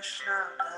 [0.00, 0.69] Krishna.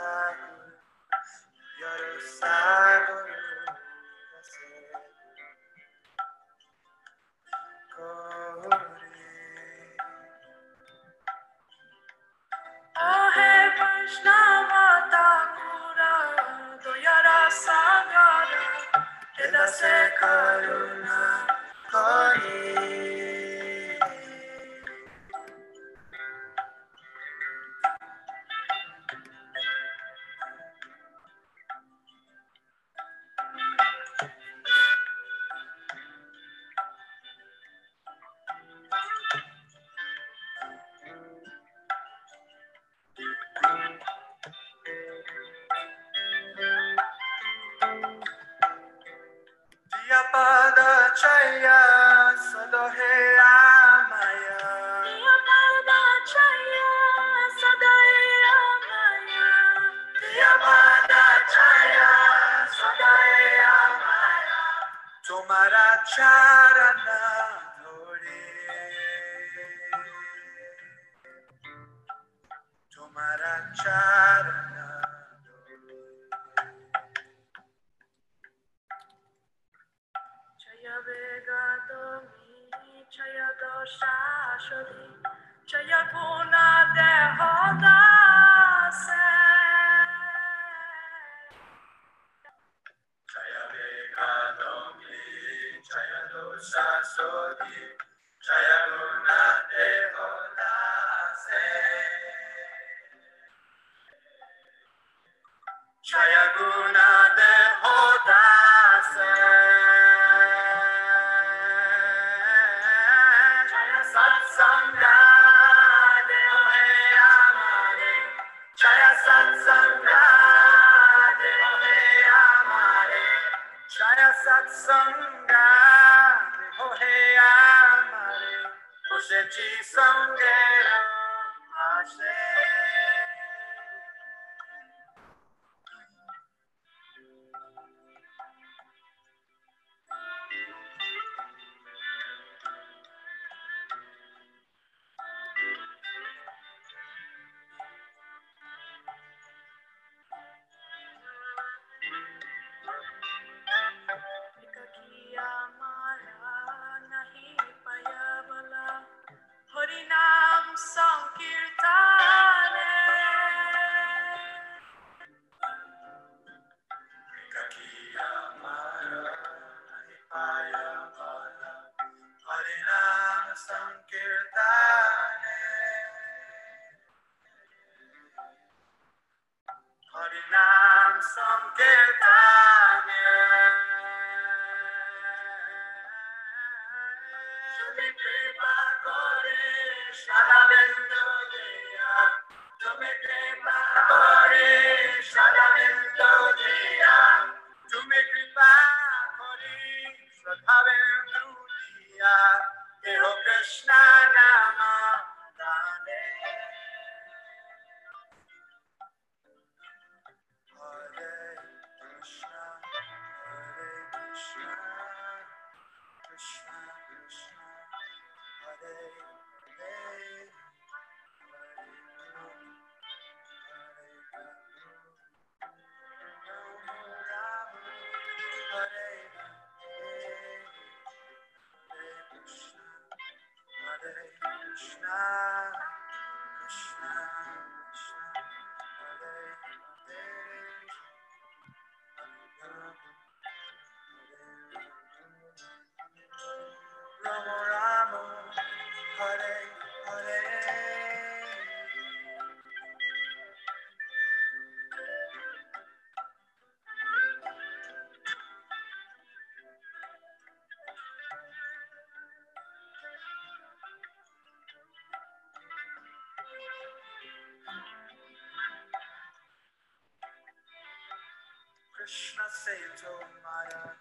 [272.03, 273.97] Krishna se tomara,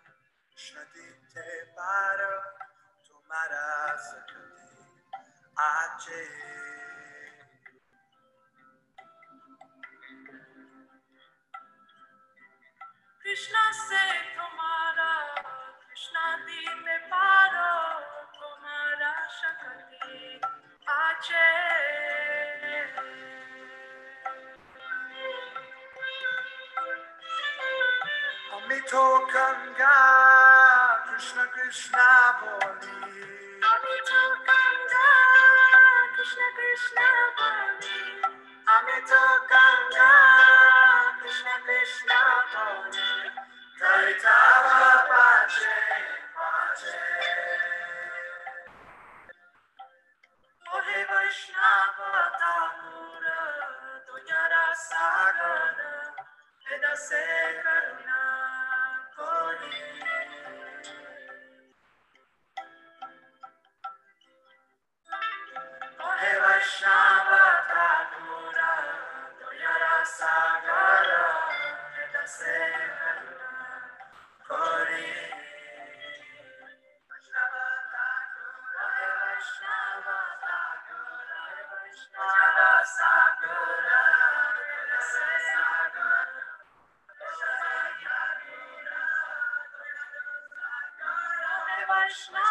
[0.50, 2.34] Krishna dite para,
[3.06, 4.74] tomara sakati,
[5.56, 6.61] ajay.
[92.12, 92.51] Krishna.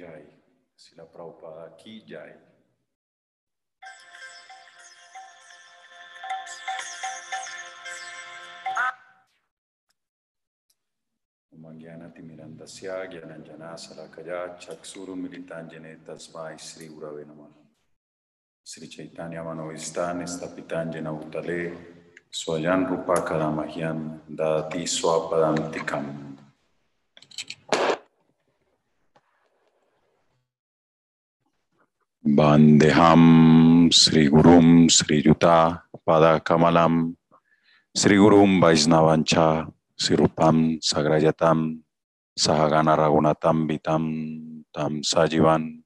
[0.00, 0.24] Jai.
[0.74, 2.32] Sila Prabhupada aqui, Jai.
[11.80, 17.48] Gyanati Mirandasya, Gyananjana Sarakaya, Chaksuru Militanjane Tasvai, Sri Urave Namah.
[18.62, 21.72] Sri Chaitanya Manovistan, Stapitanjana Uttale,
[22.32, 24.84] Swayan Rupa Karamahyan, Dati Swapadantikam.
[24.84, 26.29] Dati Swapadantikam.
[32.30, 37.10] Bandeham Sri Gurum Sri Yuta Pada Kamalam
[37.90, 39.66] Sri Gurum Vaisnavancha
[39.98, 41.82] Sirupam Sagrayatam
[42.38, 44.04] Sahagana Ragunatam Vitam
[44.70, 45.82] Tam Sajivan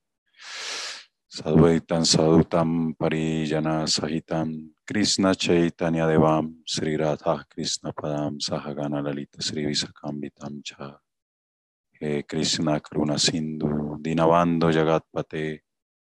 [1.32, 10.20] Sadvaitam Sadutam Parijana Sahitam Krishna Chaitanya Devam Sri Radha Krishna Padam Sahagana Lalita Sri Visakam
[10.20, 10.92] Vitam Cha.
[12.28, 15.64] Krishna Karuna Sindhu Dinavando Jagatpate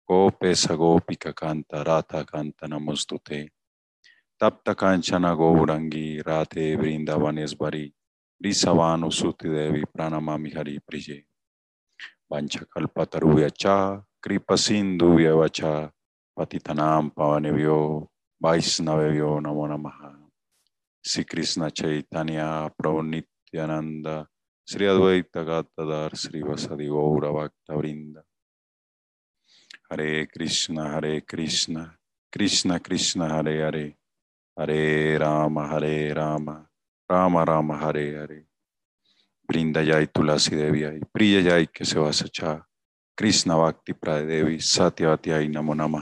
[0.09, 3.49] Gopesa Gopika Kanta Rata Kanta Namostute
[4.41, 7.91] Tapta Kanchana Gourangi Rate Vrindavanesvari
[8.43, 11.25] Risavanu Suti Devi Pranamami Hari Priye
[12.31, 15.91] Vancha Kalpataruya Cha Kripa Sindhu Vyavacha
[16.37, 18.07] Patitanam Pavanevyo
[18.43, 20.15] Vaisnavevyo Namo Namaha
[21.03, 24.27] Sri Krishna Chaitanya Prabhu Nityananda
[24.65, 28.21] Sri Advaita Gatadar Sri Vasadi Gaura Bhakta Vrinda
[29.91, 31.83] हरे कृष्ण हरे कृष्ण
[32.33, 33.93] कृष्ण कृष्ण हरे हरे
[34.59, 36.49] हरे राम हरे राम
[37.11, 38.45] राम राम हरे हरे
[39.49, 42.53] वृंद जाय तुलसी देवी आई प्रिय जाय के सेवा सचा
[43.17, 45.97] कृष्ण वाक्ति प्राय देवी सत्यवती आई नमो नम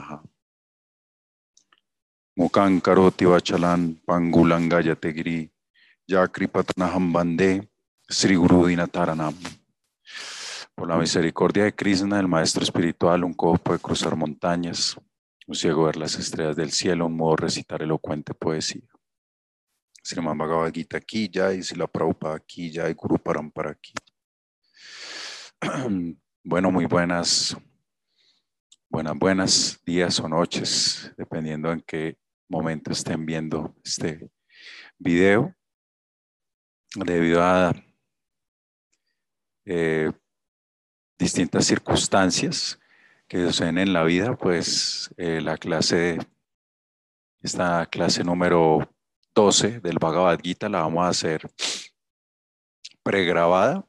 [2.36, 5.38] मुकां करोति वचलान पंगुलंगा जते गिरी
[6.08, 7.50] जा कृपत हम वंदे
[8.10, 8.66] श्री गुरु
[9.14, 9.34] नाम
[10.78, 14.96] Por la misericordia de Krishna, el maestro espiritual, un cojo puede cruzar montañas,
[15.48, 18.86] un ciego ver las estrellas del cielo, un modo recitar elocuente poesía.
[20.04, 23.92] Sriman Bhagavad Gita aquí ya y Sila Prabhupada aquí ya y Guru Parampara aquí.
[26.44, 27.56] Bueno, muy buenas,
[28.88, 32.16] buenas, buenas días o noches, dependiendo en qué
[32.48, 34.30] momento estén viendo este
[34.96, 35.52] video.
[36.94, 37.74] Debido a
[39.66, 40.10] eh,
[41.18, 42.78] distintas circunstancias
[43.26, 46.18] que suceden en la vida, pues eh, la clase,
[47.42, 48.88] esta clase número
[49.34, 51.50] 12 del Bhagavad Gita la vamos a hacer
[53.02, 53.86] pregrabada,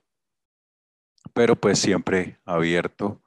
[1.33, 3.21] pero pues siempre abierto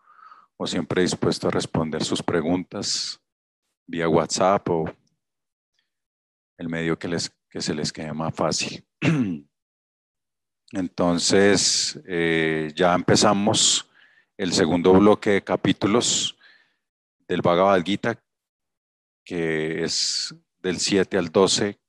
[0.56, 3.20] o siempre dispuesto a responder sus preguntas
[3.86, 4.84] vía WhatsApp o
[6.58, 8.84] el medio que, les, que se les quede más fácil.
[10.72, 13.90] Entonces, eh, ya empezamos
[14.42, 16.36] el segundo bloque de capítulos
[17.28, 18.20] del Bhagavad Gita,
[19.24, 21.80] que es del 7 al 12,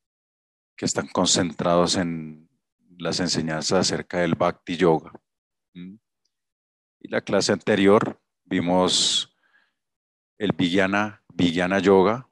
[0.78, 2.48] que están concentrados en
[3.00, 5.12] las enseñanzas acerca del Bhakti Yoga.
[5.74, 5.96] ¿Mm?
[7.00, 9.36] Y la clase anterior vimos
[10.38, 12.30] el Vijnana, Yoga,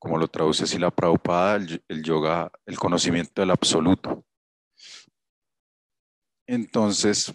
[0.00, 4.24] como lo traduce así la Prabhupada, el yoga, el conocimiento del absoluto.
[6.48, 7.32] Entonces,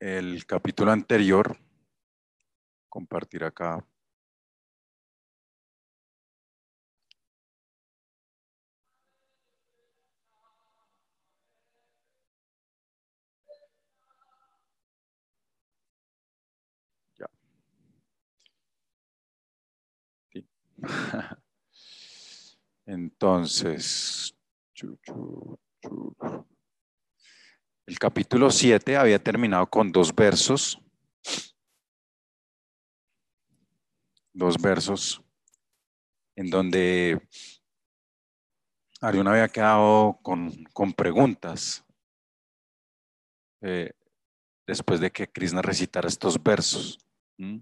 [0.00, 1.56] el capítulo anterior,
[2.88, 3.86] compartir acá.
[17.18, 17.28] Ya.
[22.86, 24.34] Entonces,
[24.74, 25.46] chu, chu.
[27.90, 30.80] El capítulo 7 había terminado con dos versos.
[34.32, 35.20] Dos versos
[36.36, 37.20] en donde
[39.00, 41.84] Arjuna había quedado con, con preguntas
[43.60, 43.90] eh,
[44.68, 46.96] después de que Krishna recitara estos versos.
[47.38, 47.58] ¿Mm?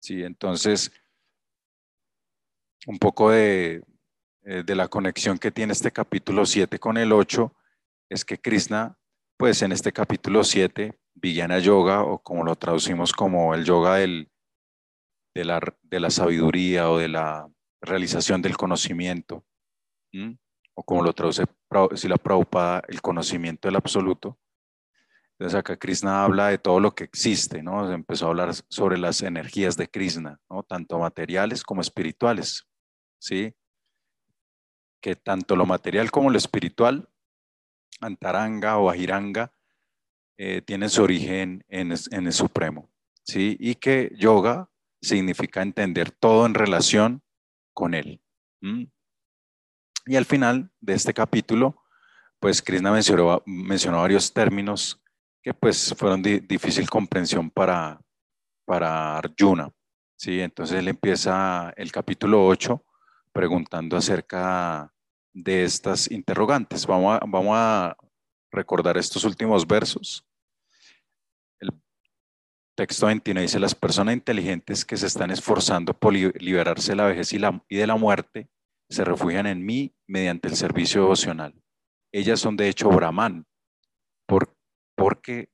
[0.00, 0.90] Sí, entonces,
[2.88, 3.84] un poco de,
[4.42, 7.54] eh, de la conexión que tiene este capítulo 7 con el 8
[8.08, 8.96] es que Krishna,
[9.36, 14.30] pues en este capítulo 7, Villana Yoga, o como lo traducimos como el yoga del,
[15.34, 17.48] de, la, de la sabiduría o de la
[17.80, 19.44] realización del conocimiento,
[20.74, 21.44] o como lo traduce
[21.96, 24.38] si la Prabhupada, el conocimiento del absoluto.
[25.32, 27.90] Entonces acá Krishna habla de todo lo que existe, ¿no?
[27.92, 30.62] Empezó a hablar sobre las energías de Krishna, ¿no?
[30.62, 32.64] Tanto materiales como espirituales,
[33.18, 33.52] ¿sí?
[35.02, 37.08] Que tanto lo material como lo espiritual
[38.00, 39.52] Antaranga o Ahiranga
[40.36, 42.90] eh, tienen su origen en, el Supremo,
[43.22, 43.56] ¿sí?
[43.60, 44.68] Y que yoga
[45.00, 47.22] significa entender todo en relación
[47.72, 48.20] con él.
[50.06, 51.82] Y al final de este capítulo,
[52.40, 55.02] pues Krishna mencionó, mencionó varios términos
[55.42, 58.00] que pues fueron de difícil comprensión para,
[58.64, 59.70] para Arjuna,
[60.16, 60.40] ¿sí?
[60.40, 62.82] Entonces él empieza el capítulo 8
[63.32, 64.93] preguntando acerca
[65.34, 66.86] de estas interrogantes.
[66.86, 67.96] Vamos a, vamos a
[68.50, 70.24] recordar estos últimos versos.
[71.60, 71.70] El
[72.76, 77.32] texto 21 dice, las personas inteligentes que se están esforzando por liberarse de la vejez
[77.32, 78.48] y, la, y de la muerte
[78.88, 81.54] se refugian en mí mediante el servicio devocional.
[82.12, 83.44] Ellas son de hecho Brahman,
[84.26, 84.56] por,
[84.96, 85.50] porque,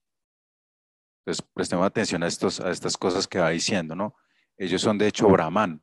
[1.25, 4.15] pues prestemos atención a, estos, a estas cosas que va diciendo, ¿no?
[4.59, 5.83] Ellos son de hecho Brahman,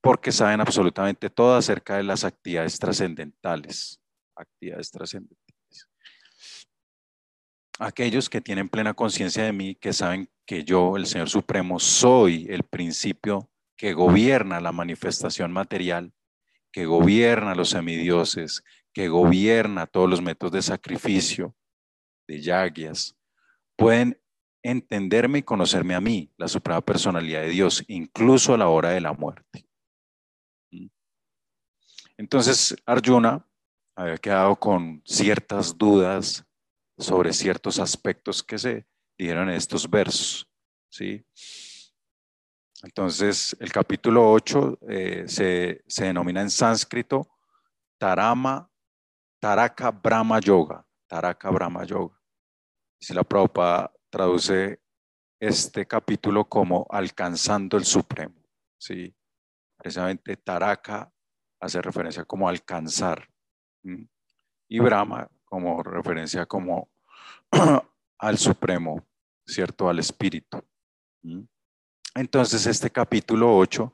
[0.00, 4.00] porque saben absolutamente todo acerca de las actividades trascendentales.
[4.36, 5.88] Actividades trascendentales.
[7.78, 12.46] Aquellos que tienen plena conciencia de mí, que saben que yo, el Señor Supremo, soy
[12.48, 16.12] el principio que gobierna la manifestación material,
[16.72, 18.62] que gobierna los semidioses,
[18.94, 21.54] que gobierna todos los métodos de sacrificio,
[22.26, 23.16] de yagyas,
[23.76, 24.18] pueden
[24.66, 29.00] entenderme y conocerme a mí, la suprema personalidad de Dios, incluso a la hora de
[29.00, 29.66] la muerte.
[32.18, 33.46] Entonces, Arjuna
[33.94, 36.44] había quedado con ciertas dudas
[36.98, 38.86] sobre ciertos aspectos que se
[39.18, 40.48] dijeron en estos versos.
[40.88, 41.24] ¿sí?
[42.82, 47.28] Entonces, el capítulo 8 eh, se, se, denomina en sánscrito
[47.98, 48.70] Tarama,
[49.40, 50.86] Taraka Brahma Yoga.
[51.06, 52.20] Taraka Brahma Yoga.
[52.98, 54.80] Si la Prabhupada traduce
[55.38, 58.34] este capítulo como alcanzando el Supremo.
[58.78, 59.14] ¿sí?
[59.76, 61.12] Precisamente Taraka
[61.60, 63.28] hace referencia como alcanzar.
[64.68, 66.88] Y Brahma como referencia como
[68.18, 69.06] al Supremo,
[69.46, 69.86] ¿cierto?
[69.90, 70.64] Al Espíritu.
[72.14, 73.92] Entonces, este capítulo 8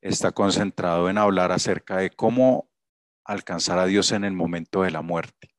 [0.00, 2.70] está concentrado en hablar acerca de cómo
[3.24, 5.50] alcanzar a Dios en el momento de la muerte.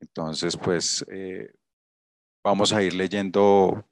[0.00, 1.54] Entonces, pues eh,
[2.42, 3.86] vamos a ir leyendo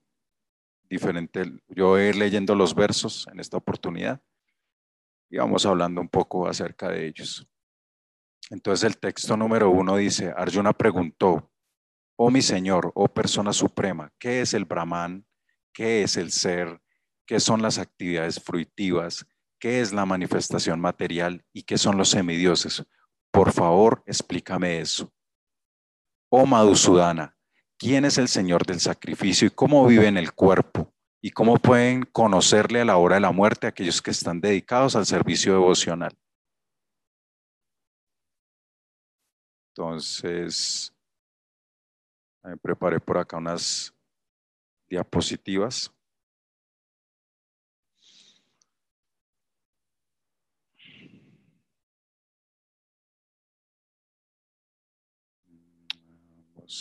[0.88, 4.22] diferente, yo voy a ir leyendo los versos en esta oportunidad
[5.30, 7.46] y vamos hablando un poco acerca de ellos.
[8.50, 11.50] Entonces el texto número uno dice, Arjuna preguntó,
[12.16, 15.26] oh mi Señor, oh persona suprema, ¿qué es el Brahman?
[15.72, 16.80] ¿Qué es el ser?
[17.26, 19.26] ¿Qué son las actividades fruitivas?
[19.60, 21.44] ¿Qué es la manifestación material?
[21.52, 22.84] ¿Y qué son los semidioses?
[23.30, 25.12] Por favor, explícame eso.
[26.30, 27.37] Oh Madhusudana,
[27.78, 30.92] ¿quién es el Señor del sacrificio y cómo vive en el cuerpo?
[31.20, 35.06] ¿Y cómo pueden conocerle a la hora de la muerte aquellos que están dedicados al
[35.06, 36.16] servicio devocional?
[39.70, 40.92] Entonces,
[42.62, 43.94] preparé por acá unas
[44.88, 45.92] diapositivas.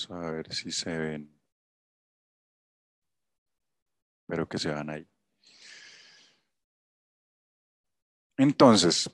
[0.09, 1.33] A ver si se ven.
[4.21, 5.07] Espero que se vean ahí.
[8.37, 9.09] Entonces,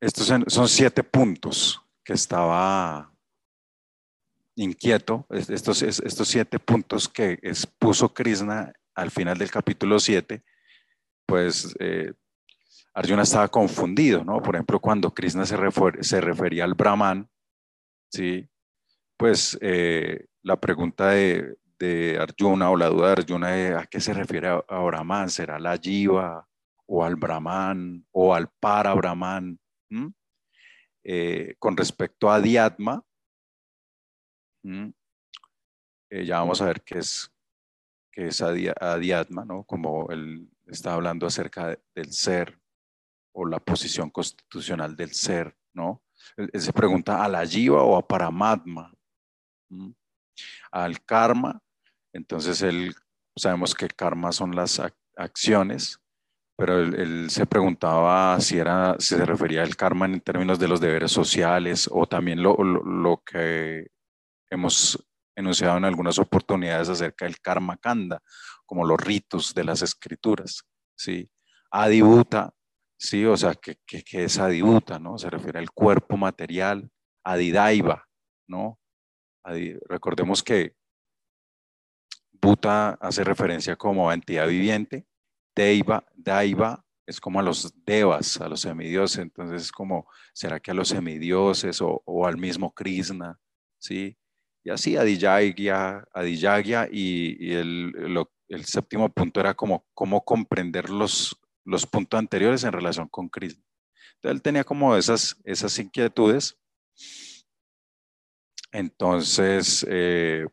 [0.00, 3.12] estos son- siete puntos que estaba
[4.54, 5.26] inquieto.
[5.30, 10.44] Es- Estos, es- estos siete puntos que expuso Krishna al final del capítulo 7,
[11.26, 12.12] pues eh,
[12.94, 14.40] Arjuna estaba confundido, ¿no?
[14.40, 15.56] Por ejemplo, cuando Krishna se,
[16.02, 17.28] se refería al Brahman,
[18.14, 18.48] ¿sí?
[19.16, 24.00] Pues eh, la pregunta de, de Arjuna o la duda de Arjuna es a qué
[24.00, 26.48] se refiere a, Brahman, ¿será la Jiva
[26.86, 29.58] o al Brahman o al para Brahman?
[29.90, 30.08] ¿Mm?
[31.04, 33.02] Eh, con respecto a Diatma,
[34.62, 34.88] ¿Mm?
[36.10, 37.30] Eh, ya vamos a ver qué es,
[38.10, 39.64] qué es adi- adiatma, ¿no?
[39.64, 42.58] Como él está hablando acerca de- del ser
[43.32, 46.02] o la posición constitucional del ser, ¿no?
[46.54, 48.92] Se pregunta a la jiva o a paramatma,
[50.70, 51.60] al karma.
[52.12, 52.94] Entonces él
[53.36, 55.98] sabemos que karma son las ac- acciones,
[56.56, 60.68] pero él, él se preguntaba si era si se refería al karma en términos de
[60.68, 63.88] los deberes sociales o también lo, lo, lo que
[64.50, 65.04] hemos
[65.36, 68.22] enunciado en algunas oportunidades acerca del karma kanda,
[68.66, 70.62] como los ritos de las escrituras,
[70.96, 71.28] ¿sí?
[71.72, 72.52] Adibuta,
[72.96, 73.24] ¿sí?
[73.24, 75.18] O sea, ¿qué, qué, qué es adibuta, no?
[75.18, 76.90] Se refiere al cuerpo material,
[77.24, 78.06] adidaiva,
[78.48, 78.78] ¿no?
[79.88, 80.74] Recordemos que
[82.32, 85.06] Buta hace referencia como a entidad viviente,
[85.54, 90.70] Deiva, Daiva es como a los devas, a los semidioses, entonces es como, ¿será que
[90.70, 93.38] a los semidioses o, al mismo Krishna?
[93.78, 94.16] ¿Sí?
[94.64, 100.90] Y así Adiyagya, Adiyagya y, y el, lo- el séptimo punto era como cómo comprender
[100.90, 103.64] los, los puntos anteriores en relación con Krishna.
[104.16, 106.58] Entonces él tenía como esas, esas inquietudes.
[108.72, 110.46] Entonces, eh,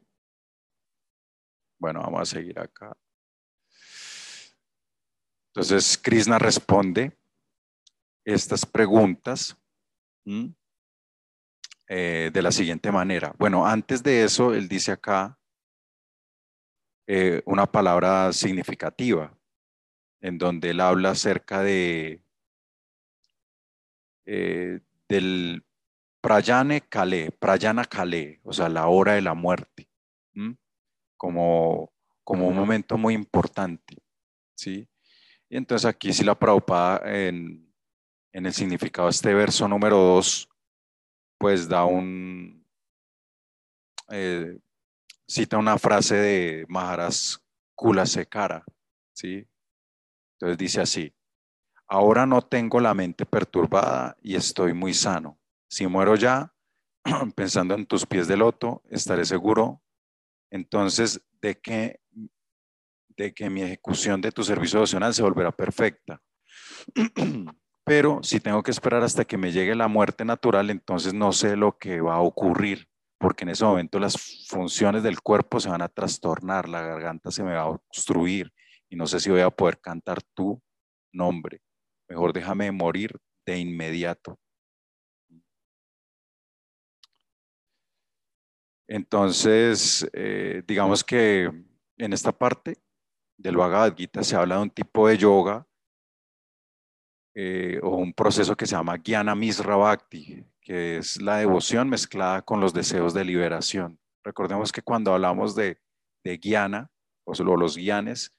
[1.80, 2.96] bueno, vamos a seguir acá.
[5.54, 7.18] Entonces, Krishna responde
[8.24, 9.58] estas preguntas
[11.88, 13.34] eh, de la siguiente manera.
[13.38, 15.38] Bueno, antes de eso, él dice acá
[17.08, 19.38] eh, una palabra significativa,
[20.22, 22.24] en donde él habla acerca de
[24.26, 24.80] eh,
[25.10, 25.66] del
[26.22, 29.90] Prayane Kale, Prayana Kale, o sea, la hora de la muerte,
[31.18, 31.92] como,
[32.24, 33.98] como un momento muy importante,
[34.56, 34.88] ¿sí?
[35.50, 37.74] Y entonces aquí sí la Prabhupada en,
[38.32, 40.48] en el significado de este verso número 2,
[41.38, 42.66] pues da un,
[44.10, 44.58] eh,
[45.28, 47.38] cita una frase de Maharaj
[47.76, 48.64] Kula Sekara,
[49.14, 49.48] ¿sí?
[50.42, 51.14] Entonces dice así,
[51.88, 55.40] ahora no tengo la mente perturbada y estoy muy sano.
[55.70, 56.52] Si muero ya,
[57.36, 59.84] pensando en tus pies de loto, estaré seguro
[60.50, 62.00] entonces de que,
[63.10, 66.24] de que mi ejecución de tu servicio devocional se volverá perfecta.
[67.86, 71.56] Pero si tengo que esperar hasta que me llegue la muerte natural, entonces no sé
[71.56, 75.84] lo que va a ocurrir, porque en ese momento las funciones del cuerpo se van
[75.84, 78.52] a trastornar, la garganta se me va a obstruir
[78.92, 80.62] y no sé si voy a poder cantar tu
[81.14, 81.62] nombre.
[82.10, 84.38] Mejor déjame morir de inmediato.
[88.88, 91.50] Entonces, eh, digamos que
[91.98, 92.76] en esta parte
[93.38, 95.66] del Bhagavad Gita se habla de un tipo de yoga
[97.34, 102.42] eh, o un proceso que se llama Jnana Misra Bhakti, que es la devoción mezclada
[102.42, 103.98] con los deseos de liberación.
[104.22, 105.80] Recordemos que cuando hablamos de,
[106.26, 106.92] de Jnana,
[107.24, 108.36] o los guianes,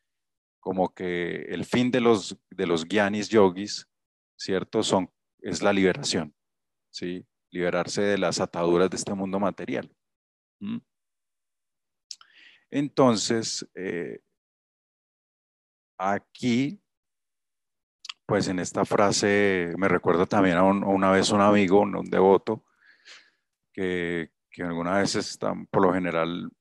[0.63, 3.89] como que el fin de los, de los guianis yogis,
[4.37, 4.85] ¿cierto?
[4.85, 6.33] Son, es la liberación,
[6.89, 7.27] ¿sí?
[7.51, 9.93] Liberarse de las ataduras de este mundo material.
[10.61, 10.79] ¿Mm?
[12.71, 14.21] Entonces, eh,
[15.99, 16.81] aquí,
[18.25, 22.65] pues en esta frase me recuerdo también a una vez un amigo, un, un devoto,
[23.73, 26.53] que, que alguna vez están, por lo general,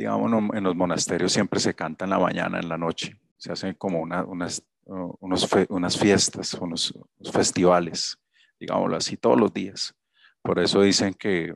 [0.00, 3.74] digamos, en, los monasterios siempre se canta en la mañana, en la noche, se hacen
[3.74, 6.94] como una- unas, uh, unas fiestas, unos,
[7.30, 8.18] festivales,
[8.58, 9.94] digámoslo así, todos los días.
[10.42, 11.54] Por eso dicen que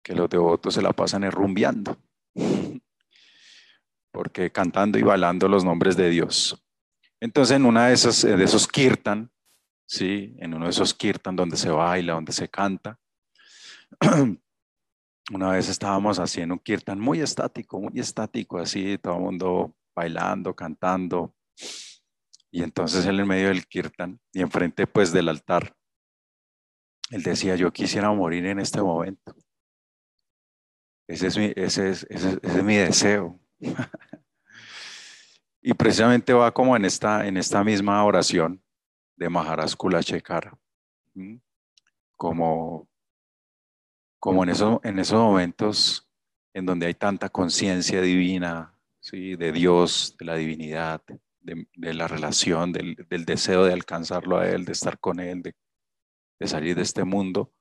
[0.00, 1.98] que los devotos se la pasan rumbeando,
[4.12, 6.64] porque cantando y bailando los nombres de Dios.
[7.18, 9.32] Entonces, en una de esas, de esos kirtan,
[9.84, 13.00] sí, en uno de esos kirtan donde se baila, donde se canta,
[15.32, 20.54] una vez estábamos haciendo un kirtan muy estático, muy estático, así, todo el mundo bailando,
[20.54, 21.34] cantando,
[22.50, 25.74] y entonces él en medio del kirtan y enfrente pues del altar
[27.10, 29.34] él decía, yo quisiera morir en este momento.
[31.08, 33.38] Ese es mi, ese es, ese es- ese es mi deseo.
[35.62, 38.62] y precisamente va como en esta, en esta misma oración
[39.16, 40.58] de Maharaj Kula Shekara.
[41.14, 41.40] ¿m?
[42.16, 42.88] Como,
[44.18, 46.08] como en, esos, en esos momentos
[46.54, 49.36] en donde hay tanta conciencia divina, ¿sí?
[49.36, 51.02] de Dios, de la divinidad,
[51.40, 55.42] de, de la relación, del, del deseo de alcanzarlo a Él, de estar con Él,
[55.42, 55.54] de,
[56.40, 57.52] de salir de este mundo,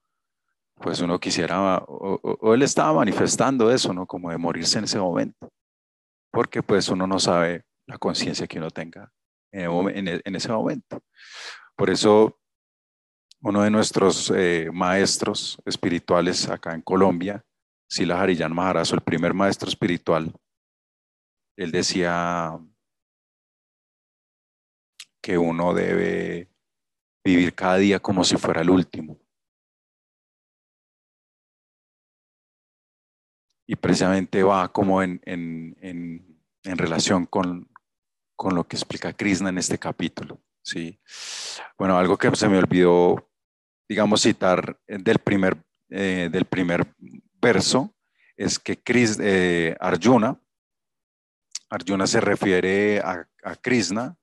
[0.76, 4.06] pues uno quisiera, o, o- Él estaba manifestando eso, ¿no?
[4.06, 5.50] Como de morirse en ese momento,
[6.32, 9.12] porque pues uno no sabe la conciencia que uno tenga
[9.52, 11.02] en, e- en ese momento.
[11.76, 12.40] Por eso
[13.42, 17.44] uno de nuestros eh, maestros espirituales acá en Colombia,
[17.90, 20.34] Sila Harijan Maharaj, el primer maestro espiritual,
[21.58, 22.60] él decía
[25.22, 26.50] que uno debe
[27.24, 29.20] vivir cada día como si fuera el último.
[33.68, 37.68] Y precisamente va como en, en- en- en relación con,
[38.36, 40.40] con lo que explica Krishna en este capítulo.
[40.66, 41.00] ¿Sí?
[41.78, 43.30] Bueno, algo que se me olvidó,
[43.88, 45.58] digamos, citar eh, del primer,
[45.90, 46.86] eh, del primer
[47.40, 47.94] verso
[48.36, 50.40] es que Kris- eh, Arjuna,
[51.70, 54.16] Arjuna se refiere a, a Krishna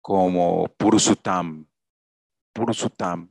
[0.00, 1.66] como Purusuttam.
[2.52, 3.30] Purusuttam.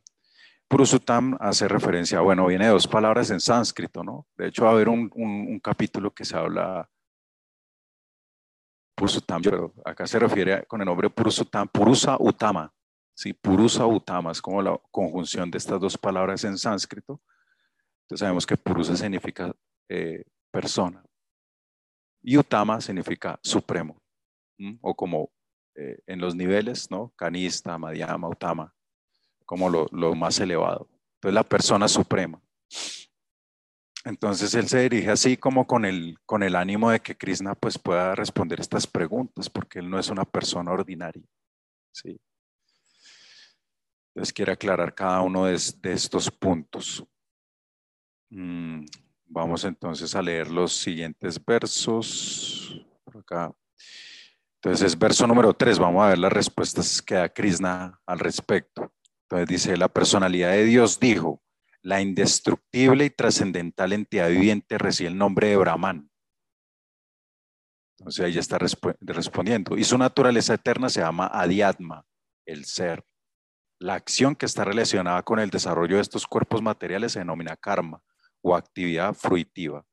[0.68, 4.28] Purusuttam hace referencia, bueno, viene de dos palabras en sánscrito, ¿no?
[4.36, 6.90] De hecho, va a haber un- un capítulo que se habla
[8.98, 12.74] Purusuttam, pero acá se refiere con el nombre Purusuttam, Purusa Utama,
[13.14, 13.32] ¿sí?
[13.32, 17.22] Purusa Utama es como la conjunción de estas dos palabras en sánscrito.
[18.02, 19.56] Entonces sabemos que Purusa significa
[19.88, 21.04] eh, persona
[22.24, 24.02] y Utama significa supremo,
[24.58, 24.80] ¿m?
[24.82, 25.30] o como
[25.76, 27.14] eh, en los niveles, ¿no?
[27.16, 28.74] Canista, Madhyama, Utama,
[29.46, 30.90] como lo, lo más elevado.
[31.18, 32.42] Entonces la persona suprema.
[34.08, 37.78] Entonces él se dirige así como con el, con el ánimo de que Krishna pues
[37.78, 41.24] pueda responder estas preguntas, porque él no es una persona ordinaria.
[41.92, 42.18] ¿sí?
[44.16, 47.04] Entonces quiere aclarar cada uno de, es- estos puntos.
[48.30, 48.86] Mm,
[49.26, 52.82] vamos entonces a leer los siguientes versos.
[53.14, 53.54] Acá.
[54.62, 58.94] Entonces, verso número 3, vamos a ver las respuestas que da Krishna al respecto.
[59.24, 61.42] Entonces dice, la personalidad de Dios dijo,
[61.88, 66.12] la indestructible y trascendental entidad viviente recibe el nombre de Brahman.
[67.98, 68.60] Entonces ya está
[69.00, 69.78] respondiendo.
[69.78, 72.06] Y su naturaleza eterna se llama Adiatma,
[72.46, 73.06] el ser.
[73.80, 78.04] La acción que está relacionada con el desarrollo de estos cuerpos materiales se denomina karma
[78.42, 79.86] o actividad fruitiva.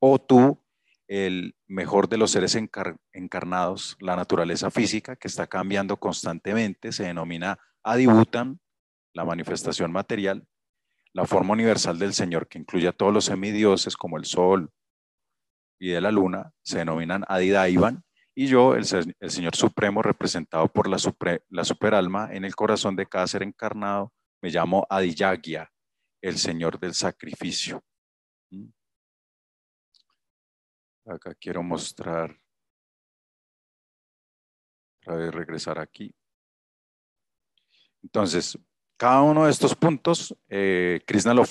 [0.00, 0.60] O tú,
[1.06, 7.04] el mejor de los seres encar- encarnados, la naturaleza física que está cambiando constantemente, se
[7.04, 8.58] denomina Adibhutam,
[9.14, 10.48] la manifestación material,
[11.14, 14.70] la forma universal del Señor que incluye a todos los semidioses como el Sol
[15.78, 20.68] y de la Luna, se denominan Adidaivan, y yo, el, se- el Señor Supremo, representado
[20.68, 20.96] por la,
[21.64, 25.70] superalma en el corazón de cada ser encarnado, me llamo Adiyagya,
[26.22, 27.82] el Señor del sacrificio.
[28.50, 28.68] ¿Mm?
[31.06, 32.38] Acá quiero mostrar,
[35.00, 36.14] otra regresar aquí.
[38.02, 38.56] Entonces,
[39.02, 41.48] cada uno de estos puntos, eh, Krishna los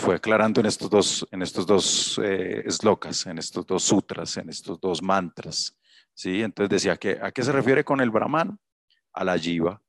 [0.00, 1.40] fue aclarando en estos dos, en
[2.24, 5.78] eh, slokas, en estos dos sutras, en estos dos mantras.
[6.12, 6.42] ¿sí?
[6.42, 8.58] Entonces decía que a qué se refiere con el Brahman?
[9.12, 9.80] A la jiva.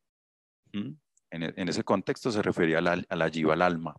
[0.72, 1.00] En,
[1.32, 3.96] e- en ese contexto se refería a la, a al alma.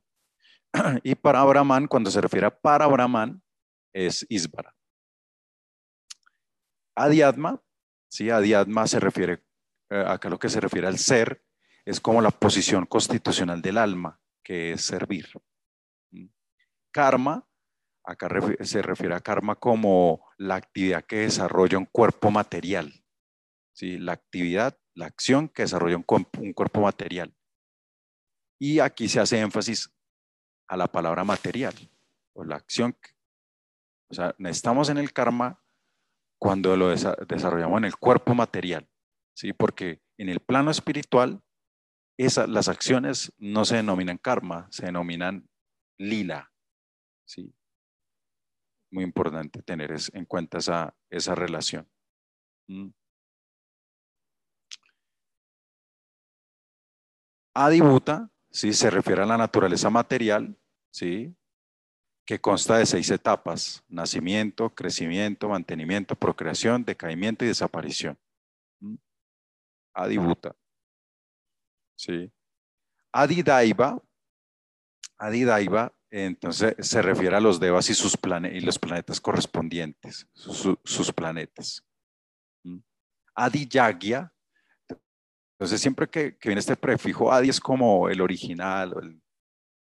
[1.03, 3.43] y para Brahman, cuando se refiere a para Brahman,
[3.93, 4.73] es Isvara.
[6.95, 7.61] Adiatma,
[8.09, 8.31] ¿sí?
[8.31, 9.43] Adiatma se refiere,
[9.91, 11.43] eh, acá lo que se refiere al ser,
[11.87, 15.29] es como la posición constitucional del alma, que es servir.
[16.93, 17.49] Karma,
[18.05, 18.29] acá
[18.63, 22.93] se refiere a karma como la actividad que desarrolla un cuerpo material.
[23.73, 23.99] ¿sí?
[23.99, 27.35] La actividad, la acción que desarrolla un, cuerp- un cuerpo material.
[28.59, 29.93] Y aquí se hace énfasis
[30.69, 31.75] a la palabra material,
[32.35, 32.97] o la acción.
[34.11, 35.63] O sea, estamos en el karma
[36.41, 38.89] cuando lo desa- desarrollamos en el cuerpo material,
[39.37, 39.53] ¿sí?
[39.53, 41.43] Porque en el plano espiritual,
[42.17, 45.49] esa- las acciones no se denominan karma, se denominan
[45.99, 46.53] lila,
[47.27, 47.55] ¿sí?
[48.91, 51.89] Muy importante tener en cuenta esa, esa relación.
[52.69, 52.91] ¿Mm?
[57.55, 58.73] Adibhuta, ¿sí?
[58.73, 60.57] Se refiere a la naturaleza material,
[60.91, 61.35] ¿sí?
[62.27, 68.19] que consta de seis etapas, nacimiento, crecimiento, mantenimiento, procreación, decaimiento y desaparición.
[68.81, 68.97] ¿Mm?
[71.97, 72.33] ¿Sí?
[73.13, 74.03] Adidaiva,
[75.19, 80.79] Adidaiva, entonces se refiere a los devas y, sus plane- y los planetas correspondientes, su-
[80.85, 81.85] sus planetas.
[82.65, 82.79] ¿Mm?
[83.35, 84.33] Adiyagya,
[85.59, 88.93] entonces siempre que, que viene este prefijo Adi es como el original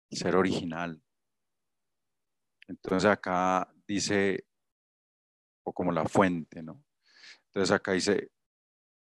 [0.09, 1.01] el ser original.
[2.67, 4.45] Entonces acá dice,
[5.65, 6.83] o como la fuente, ¿no?
[7.47, 8.31] Entonces acá dice,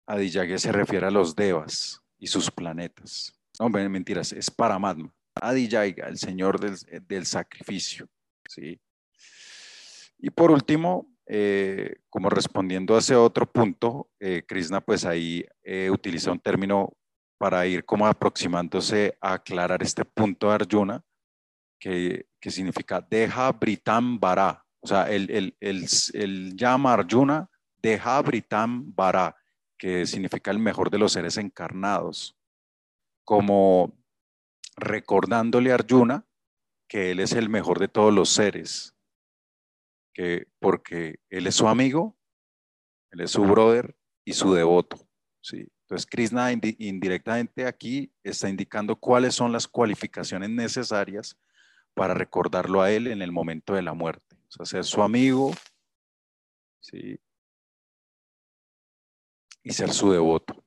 [0.06, 3.32] Adiyagya se refiere a los devas y sus planetas.
[3.58, 5.12] No, men- mentiras, es Paramatma.
[5.34, 6.76] Adiyagya, el señor del,
[7.06, 8.08] del sacrificio.
[8.48, 8.80] ¿sí?
[10.18, 15.90] Y por último, eh, como respondiendo a ese otro punto, eh, Krishna pues ahí eh,
[15.90, 16.96] utiliza un término
[17.38, 21.04] para ir como aproximándose a aclarar este punto de Arjuna,
[21.78, 24.64] que, que significa deja britam bara.
[24.80, 27.50] O sea, el, el, llama Arjuna
[27.82, 29.36] deja britam bara,
[29.78, 32.36] que significa el mejor de los seres encarnados,
[33.24, 33.92] como
[34.76, 36.26] recordándole a Arjuna
[36.88, 38.94] que él es el mejor de todos los seres,
[40.14, 42.16] que porque él es su amigo,
[43.10, 44.96] él es su brother y su devoto.
[45.40, 45.68] ¿sí?
[45.82, 51.36] Entonces, Krishna indi- indirectamente aquí está indicando cuáles son las cualificaciones necesarias
[51.94, 54.36] para recordarlo a él en el momento de la muerte.
[54.48, 55.52] O sea, ser su amigo
[56.80, 57.18] ¿sí?
[59.66, 60.64] Y ser su devoto.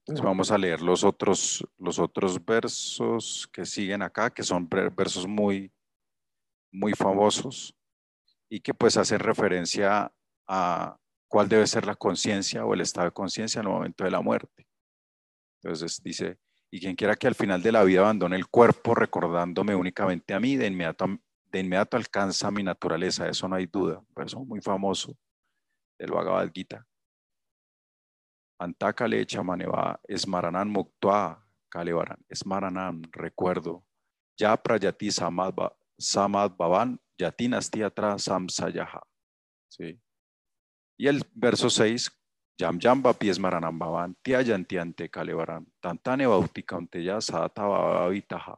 [0.00, 4.90] Entonces vamos a leer los otros, los otros versos que siguen acá, que son ver-
[4.90, 5.70] versos muy,
[6.72, 7.76] muy famosos
[8.48, 10.10] y que pues hacen referencia
[10.46, 14.10] a cuál debe ser la conciencia o el estado de conciencia en el momento de
[14.10, 14.66] la muerte.
[15.62, 16.38] Entonces dice,
[16.70, 20.40] y quien quiera que al final de la vida abandone el cuerpo recordándome únicamente a
[20.40, 21.04] mí, de inmediato,
[21.52, 24.02] de inmediato alcanza mi naturaleza, eso no hay duda.
[24.16, 25.14] Verso muy famoso
[25.98, 26.84] del Bhagavad Gita.
[28.60, 32.18] Antakale chamaneva esmaranan muktua kalevaran.
[32.28, 33.84] Esmaranan, recuerdo.
[34.38, 39.02] Ya prayati samad, bhavan yati nastiatra samsayaha.
[39.68, 40.00] ¿Sí?
[40.96, 42.10] Y el verso 6,
[42.58, 48.56] Yam Yam Vapi Esmaranam Bhavan, Tiayanti ante Kalevaran, Tantane Bautika Unteya Sata Bhavitaha.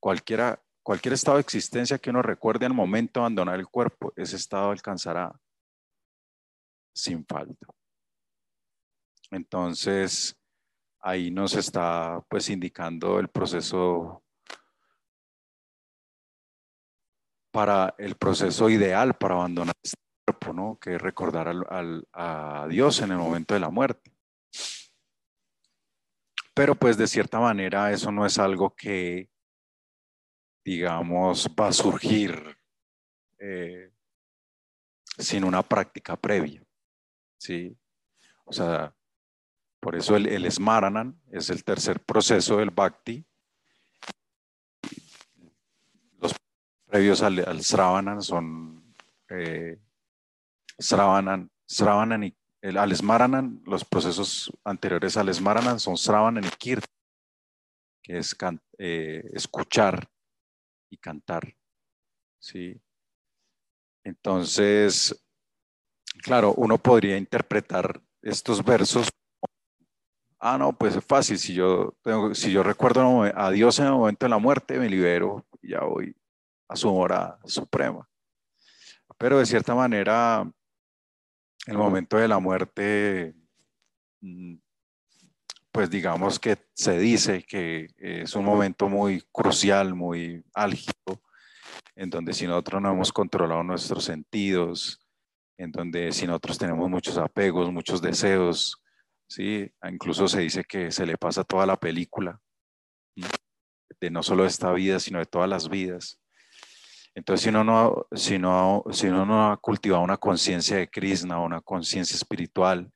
[0.00, 4.36] Cualquiera, cualquier estado de existencia que uno recuerde al momento de abandonar el cuerpo, ese
[4.36, 5.34] estado alcanzará
[6.92, 7.66] sin falta.
[9.30, 10.36] Entonces,
[11.00, 14.22] ahí nos está pues indicando el proceso
[17.52, 20.78] para el proceso ideal para abandonar este cuerpo, ¿no?
[20.78, 24.12] Que es recordar al, a Dios en el momento de la muerte.
[26.54, 29.30] Pero pues de cierta manera eso no es algo que,
[30.64, 32.58] digamos, va a surgir
[33.38, 33.90] eh,
[35.18, 36.62] sin una práctica previa,
[37.40, 37.74] ¿sí?
[38.44, 38.94] O sea,
[39.80, 43.24] por eso el, el Smaranan es el tercer proceso del Bhakti.
[46.18, 46.34] Los
[46.84, 48.94] previos al, al Sravanan son
[49.30, 49.80] eh,
[50.78, 56.90] Sravanan, Sravanan y el, al Smaranan, los procesos anteriores al Smaranan son Sravanan y Kirtan,
[58.02, 58.36] que es
[58.76, 60.10] eh, escuchar
[60.90, 61.56] y cantar.
[62.38, 62.78] ¿sí?
[64.04, 65.24] Entonces,
[66.22, 69.08] claro, uno podría interpretar estos versos.
[70.38, 71.38] Ah, no, pues es fácil.
[71.38, 71.94] Si yo,
[72.32, 75.80] si yo recuerdo a Dios en el momento de la muerte, me libero y ya
[75.80, 76.14] voy
[76.68, 78.08] a su hora suprema.
[79.18, 80.50] Pero de cierta manera,
[81.66, 83.34] el momento de la muerte,
[84.20, 84.54] mm,
[85.72, 91.22] pues digamos que se dice que es un momento muy crucial, muy álgido,
[91.94, 94.99] en donde si nosotros no hemos controlado nuestros sentidos,
[95.60, 98.82] en donde si nosotros tenemos muchos apegos, muchos deseos,
[99.28, 99.70] ¿sí?
[99.86, 102.40] incluso se dice que se le pasa toda la película,
[103.14, 103.28] ¿m?
[104.00, 106.18] de no solo esta vida, sino de todas las vidas.
[107.14, 111.38] Entonces, si uno no, si no, si uno no ha cultivado una conciencia de Krishna,
[111.40, 112.90] una conciencia espiritual,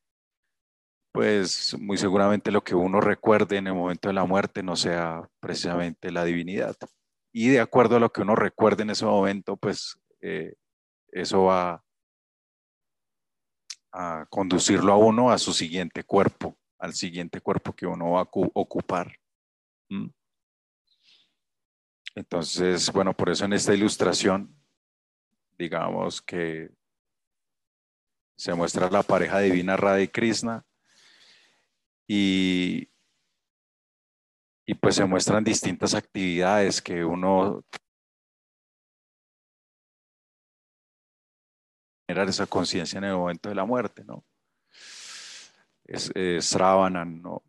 [1.13, 5.29] pues muy seguramente lo que uno recuerde en el momento de la muerte no sea
[5.39, 6.77] precisamente la divinidad.
[7.31, 10.55] Y de acuerdo a lo que uno recuerde en ese momento, pues eh,
[11.13, 11.84] eso va
[13.97, 18.25] a conducirlo a uno a su siguiente cuerpo, al siguiente cuerpo que uno va a
[18.25, 19.17] cu- ocupar.
[22.17, 24.53] Entonces, bueno, por eso en esta ilustración,
[25.57, 26.71] digamos que
[28.37, 30.67] se muestra la pareja divina Radha y Krishna
[32.09, 32.89] y,
[34.67, 37.65] y pues se muestran distintas actividades que uno
[42.07, 44.25] generar esa conciencia en el momento de la muerte, ¿no?
[45.85, 47.43] Es, es ¿no?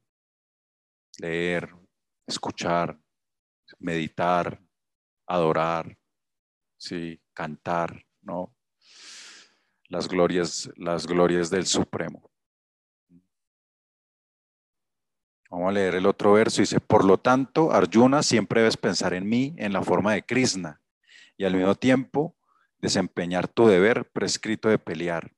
[1.19, 1.73] leer,
[2.27, 2.99] escuchar,
[3.79, 4.61] meditar,
[5.27, 5.97] adorar,
[6.77, 8.53] sí, cantar, ¿no?
[9.87, 12.29] Las glorias, las glorias del Supremo.
[15.49, 16.61] Vamos a leer el otro verso.
[16.61, 20.81] Dice, por lo tanto, Arjuna, siempre debes pensar en mí en la forma de Krishna
[21.37, 22.34] y al mismo tiempo
[22.85, 25.31] desempeñar tu deber prescrito de pelear.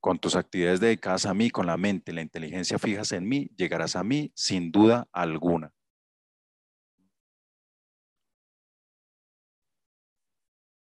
[0.00, 3.96] Con tus actividades dedicadas a mí, con la mente la inteligencia fijas en mí, llegarás
[3.96, 5.72] a mí sin duda alguna.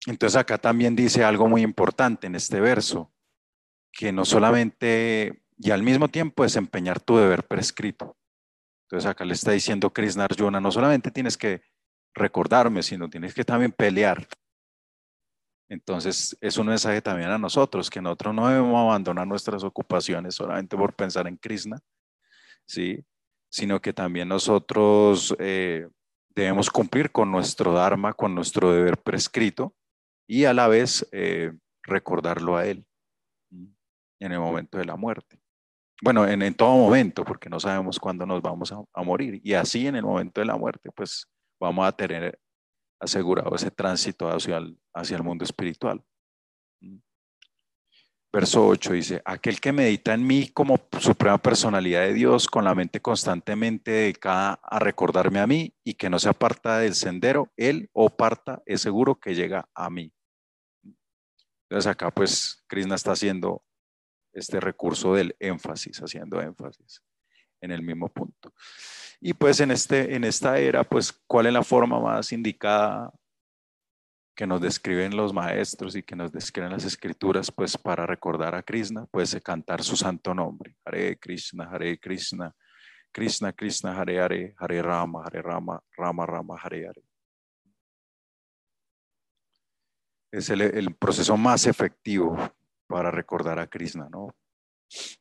[0.08, 3.13] Entonces acá también dice algo muy importante en este verso,
[3.91, 8.17] que no solamente y al mismo tiempo desempeñar tu deber prescrito.
[8.88, 11.62] Entonces acá le está diciendo Krishna Arjuna, no solamente tienes que
[12.13, 14.27] recordarme, sino tienes que también pelear.
[15.69, 20.75] Entonces es un mensaje también a nosotros, que nosotros no debemos abandonar nuestras ocupaciones solamente
[20.75, 21.79] por pensar en Krishna,
[22.65, 23.05] ¿sí?
[23.49, 25.88] sino que también nosotros eh,
[26.29, 29.75] debemos cumplir con nuestro Dharma, con nuestro deber prescrito
[30.27, 31.53] y a la vez eh,
[31.84, 32.86] recordarlo a Él
[33.51, 35.39] en el momento de la muerte.
[36.01, 39.41] Bueno, en, en todo momento, porque no sabemos cuándo nos vamos a, a, morir.
[39.43, 41.27] Y así en el momento de la muerte, pues
[41.60, 42.39] vamos a tener
[43.00, 46.04] asegurado ese tránsito hacia el, hacia el mundo espiritual.
[48.32, 52.76] Verso 8 dice, aquel que medita en mí como suprema personalidad de Dios, con la
[52.76, 57.90] mente constantemente dedicada a recordarme a mí y que no se aparta del sendero, él
[57.92, 60.14] o parta es seguro que llega a mí.
[61.64, 63.64] Entonces acá pues Krishna está haciendo
[64.32, 67.02] este recurso del énfasis, haciendo énfasis
[67.62, 68.54] en el mismo punto.
[69.22, 73.12] Y pues en, este, en esta era, pues, ¿cuál es la forma más indicada
[74.36, 78.63] que nos describen los maestros y que nos describen las escrituras, pues, para recordar a
[78.63, 79.06] Krishna?
[79.12, 80.76] Pues cantar su santo nombre.
[80.86, 82.56] Hare Krishna, Hare Krishna,
[83.12, 87.04] Krishna Krishna, Hare Hare, Hare Rama, Hare Rama, Rama Rama, Hare Hare.
[90.32, 92.38] Es el, el proceso más efectivo
[92.88, 94.30] para recordar a Krishna, ¿no?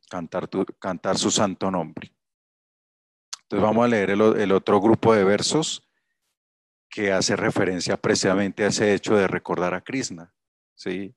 [0.08, 2.12] Cantar, tu, cantar su santo nombre.
[3.48, 5.82] Entonces vamos a leer el, otro grupo de versos
[6.90, 10.34] que hace referencia precisamente a ese hecho de recordar a Krishna,
[10.74, 11.16] ¿sí?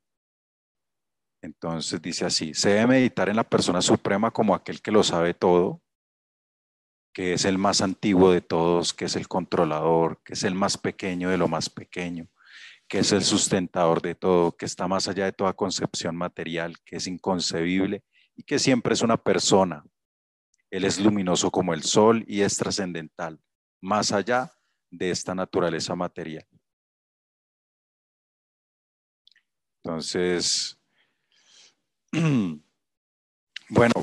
[1.41, 5.33] Entonces dice así, se debe meditar en la persona suprema como aquel que lo sabe
[5.33, 5.81] todo,
[7.13, 10.77] que es el más antiguo de todos, que es el controlador, que es el más
[10.77, 12.29] pequeño de lo más pequeño,
[12.87, 16.95] que es el sustentador de todo, que está más allá de toda concepción material, que
[16.95, 18.05] es inconcebible
[18.37, 19.83] y que siempre es una persona.
[20.71, 23.39] Él es luminoso como el sol y es trascendental,
[23.81, 24.51] más allá
[24.89, 26.47] de esta naturaleza material.
[29.83, 30.79] Entonces,
[33.69, 33.93] bueno,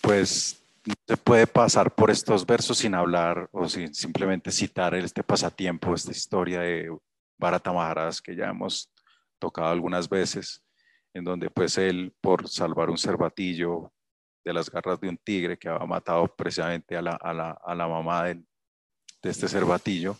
[0.00, 5.22] pues no se puede pasar por estos versos sin hablar o sin simplemente citar este
[5.22, 6.96] pasatiempo, esta historia de
[7.38, 8.90] Bharata Maharaj que ya hemos
[9.38, 10.62] tocado algunas veces,
[11.12, 13.93] en donde pues él por salvar un cervatillo
[14.44, 17.74] de las garras de un tigre que había matado precisamente a la, a la, a
[17.74, 18.42] la mamá de,
[19.22, 20.18] este cervatillo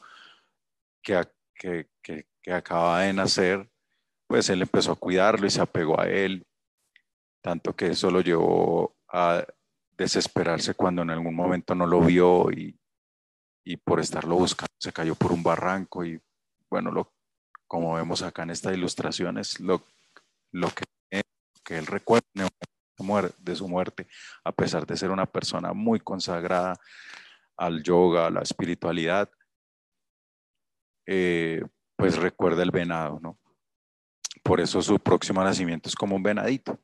[1.03, 1.23] que,
[1.55, 3.69] que, que, que acaba de nacer,
[4.27, 6.47] pues él empezó a cuidarlo y se apegó a él,
[7.43, 9.45] tanto que eso lo llevó a
[9.99, 12.79] desesperarse cuando en algún momento no lo vio y,
[13.63, 16.19] y por estarlo buscando se cayó por un barranco y
[16.71, 17.13] bueno, lo,
[17.67, 19.83] como vemos acá en esta ilustración, es lo,
[20.53, 20.85] lo que,
[21.63, 22.49] que él recuerda
[23.39, 24.07] de su muerte,
[24.45, 26.79] a pesar de ser una persona muy consagrada
[27.57, 29.31] al yoga, a la espiritualidad,
[31.07, 31.63] eh,
[31.97, 33.39] pues recuerda el venado, ¿no?
[34.43, 36.79] Por eso su próximo nacimiento es como un venadito.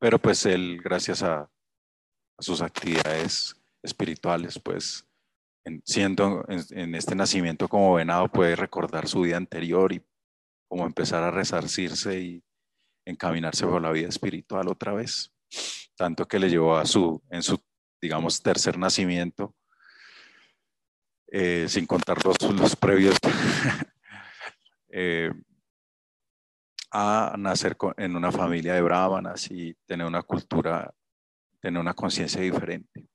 [0.00, 1.50] Pero pues él, gracias a,
[2.40, 5.04] sus actividades espirituales, pues
[5.64, 10.00] en, siendo en, en, este nacimiento como venado, puede recordar su vida anterior y
[10.68, 12.44] como empezar a resarcirse y
[13.08, 15.32] encaminarse por la vida espiritual otra vez.
[15.96, 17.58] Tanto que le llevó a su, en su,
[18.00, 19.54] digamos, tercer nacimiento,
[21.30, 23.16] eh, sin contar los, los previos,
[24.90, 25.32] eh,
[26.90, 30.92] a nacer con, en una familia de brahmanas y tener una cultura,
[31.60, 33.08] tener una conciencia diferente.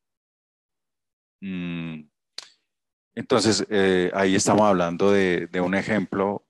[1.41, 2.09] Mm.
[3.15, 6.47] Entonces, eh, ahí estamos hablando de, de, un ejemplo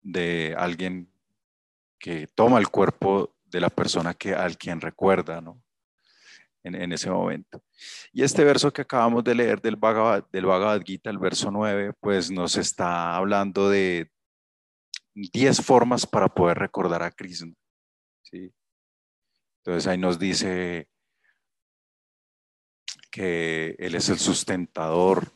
[0.00, 1.10] de alguien
[2.00, 5.62] que toma el cuerpo de la persona que, al quien recuerda, ¿no?
[6.62, 7.62] En, ese momento.
[8.12, 11.94] Y este verso que acabamos de leer del Bhagavad, del Bhagavad Gita, el verso 9,
[11.98, 14.10] pues nos está hablando de
[15.14, 17.54] 10 formas para poder recordar a Krishna.
[18.22, 18.52] ¿sí?
[19.64, 20.86] Entonces ahí nos dice
[23.10, 25.32] que Él es el sustentador,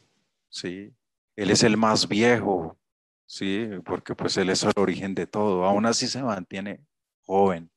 [0.50, 0.94] ¿sí?
[1.36, 2.78] Él es el más viejo,
[3.26, 3.68] ¿sí?
[3.84, 5.64] Porque pues Él es el origen de todo.
[5.64, 6.84] Aún así se mantiene
[7.22, 7.70] joven,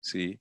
[0.00, 0.40] ¿sí?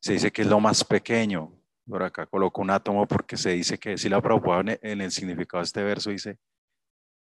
[0.00, 1.58] Se dice que es lo más pequeño.
[1.86, 5.60] Por acá coloco un átomo porque se dice que, si la Prabhupada en el significado
[5.60, 6.38] de este verso dice,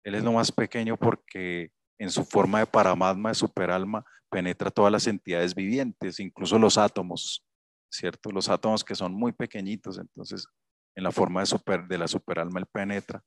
[0.04, 4.92] Él es lo más pequeño porque en su forma de paramatma, de superalma, penetra todas
[4.92, 7.46] las entidades vivientes, incluso los átomos,
[7.90, 8.32] ¿cierto?
[8.32, 10.48] Los átomos que son muy pequeñitos, entonces
[10.96, 13.24] en la forma de, super, de la superalma él penetra,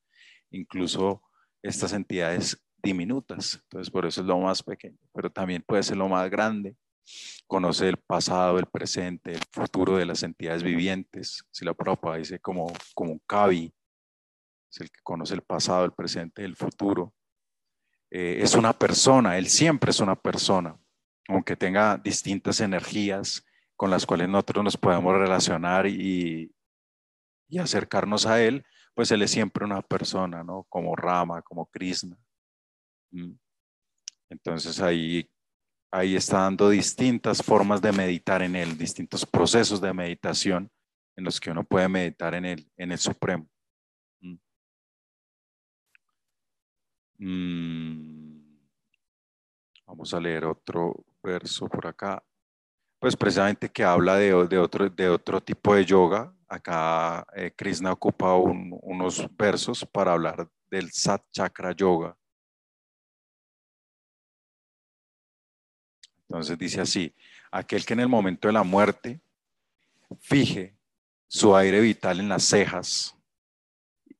[0.51, 1.23] incluso
[1.63, 6.09] estas entidades diminutas, entonces por eso es lo más pequeño, pero también puede ser lo
[6.09, 6.77] más grande,
[7.47, 12.39] conoce el pasado, el presente, el futuro de las entidades vivientes, si la propa dice
[12.39, 13.73] como, como un cabi,
[14.71, 17.13] es el que conoce el pasado, el presente, el futuro,
[18.11, 20.77] eh, es una persona, él siempre es una persona,
[21.29, 23.45] aunque tenga distintas energías
[23.77, 26.53] con las cuales nosotros nos podemos relacionar y,
[27.49, 28.65] y acercarnos a él,
[28.95, 30.67] pues él es siempre una persona, ¿no?
[30.69, 32.19] Como Rama, como Krishna.
[34.29, 35.29] Entonces ahí,
[35.93, 40.71] ahí está dando distintas formas de meditar en él, distintos procesos de meditación
[41.17, 43.49] en los que uno puede meditar en el, en el Supremo.
[47.19, 48.41] Mm.
[49.87, 52.23] Vamos a leer otro verso por acá.
[53.01, 56.35] Pues precisamente que habla de, de otro, de otro tipo de yoga.
[56.49, 62.17] Acá eh, Krishna ocupa un- unos versos para hablar del Sat Chakra Yoga.
[66.31, 67.13] Entonces dice así,
[67.51, 69.21] aquel que en el momento de la muerte
[70.21, 70.77] fije
[71.27, 73.17] su aire vital en las cejas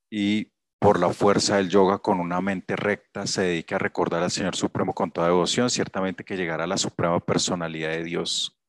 [0.09, 4.31] y por la fuerza del yoga con una mente recta se dedica a recordar al
[4.31, 8.59] Señor Supremo con toda devoción, ciertamente que llegará a la suprema personalidad de Dios.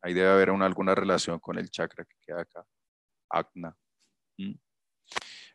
[0.00, 2.64] Ahí debe haber una- alguna relación con el chakra que queda acá,
[3.28, 3.76] Agna.
[4.38, 4.54] ¿Mm?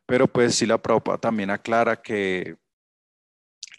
[0.05, 2.55] Pero pues sí la Prabhupada también aclara que,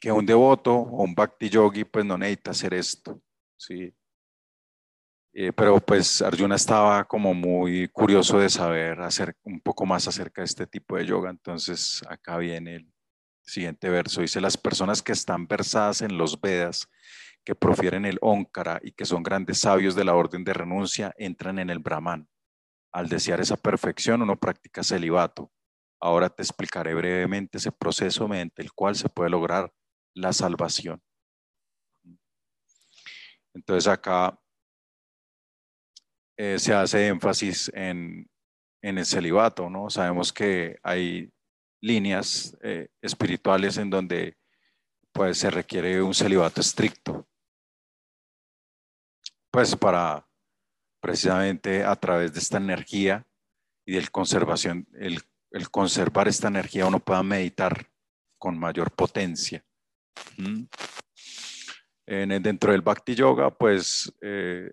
[0.01, 3.21] que un devoto o un bhakti yogi pues no necesita hacer esto,
[3.57, 3.93] ¿sí?
[5.35, 10.41] Eh, pero pues Arjuna estaba como muy curioso de saber hacer un poco más acerca
[10.41, 11.31] de este tipo de yoga.
[11.31, 12.93] Entonces acá viene el
[13.43, 14.21] siguiente verso.
[14.21, 16.89] Dice, las personas que están versadas en los Vedas,
[17.45, 21.59] que profieren el Onkara y que son grandes sabios de la orden de renuncia, entran
[21.59, 22.29] en el Brahman.
[22.93, 25.53] Al desear esa perfección, uno practica celibato.
[26.01, 29.73] Ahora te explicaré brevemente ese proceso mediante el cual se puede lograr
[30.19, 31.03] la salvación.
[33.55, 34.39] Entonces acá
[36.37, 38.29] eh, se hace énfasis en,
[38.83, 39.91] en el celibato, ¿no?
[39.91, 41.33] Sabemos que hay
[41.81, 44.37] líneas eh, espirituales en donde
[45.13, 47.29] pues se requiere un celibato estricto,
[49.51, 50.29] pues para
[51.01, 53.27] precisamente a través de esta energía
[53.85, 57.91] y del conservación, el, el conservar esta energía uno pueda meditar
[58.39, 59.65] con mayor potencia.
[62.07, 64.73] En dentro del Bhakti Yoga, pues eh,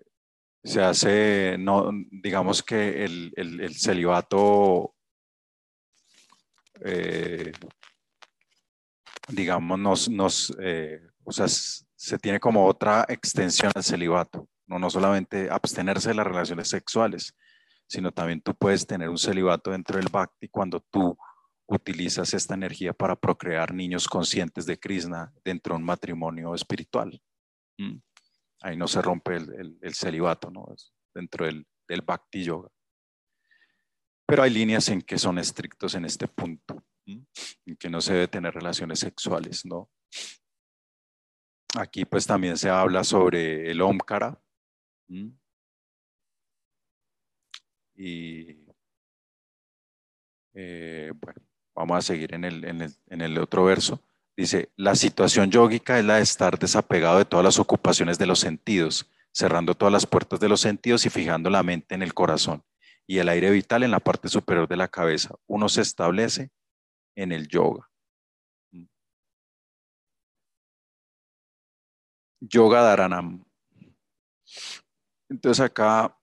[0.64, 4.94] se hace, no, digamos que el, el- el celibato,
[6.84, 7.52] eh,
[9.28, 14.90] digamos, nos, nos eh, o sea, se tiene como otra extensión al celibato, no, no
[14.90, 17.34] solamente abstenerse de las relaciones sexuales,
[17.88, 21.16] sino también tú puedes tener un celibato dentro del bhakti cuando tú
[21.68, 27.20] utilizas esta energía para procrear niños conscientes de Krishna dentro de un matrimonio espiritual.
[27.78, 27.98] ¿Mm?
[28.62, 30.66] Ahí no se rompe el, el- el celibato, ¿no?
[30.74, 31.66] Es dentro del,
[32.04, 32.68] bhakti yoga.
[34.26, 38.28] Pero hay líneas en que son estrictos en este punto, en que no se debe
[38.28, 39.88] tener relaciones sexuales, ¿no?
[41.76, 44.40] Aquí pues también se habla sobre el Omkara.
[47.94, 48.66] Y
[50.54, 51.45] eh, bueno,
[51.76, 54.00] vamos a seguir en el, otro verso.
[54.36, 58.40] Dice, la situación yógica es la de estar desapegado de todas las ocupaciones de los
[58.40, 62.64] sentidos, cerrando todas las puertas de los sentidos y fijando la mente en el corazón
[63.06, 65.34] y el aire vital en la parte superior de la cabeza.
[65.46, 66.50] Uno se establece
[67.14, 67.88] en el yoga.
[72.40, 73.44] Yoga Dharanam.
[75.28, 76.16] Entonces acá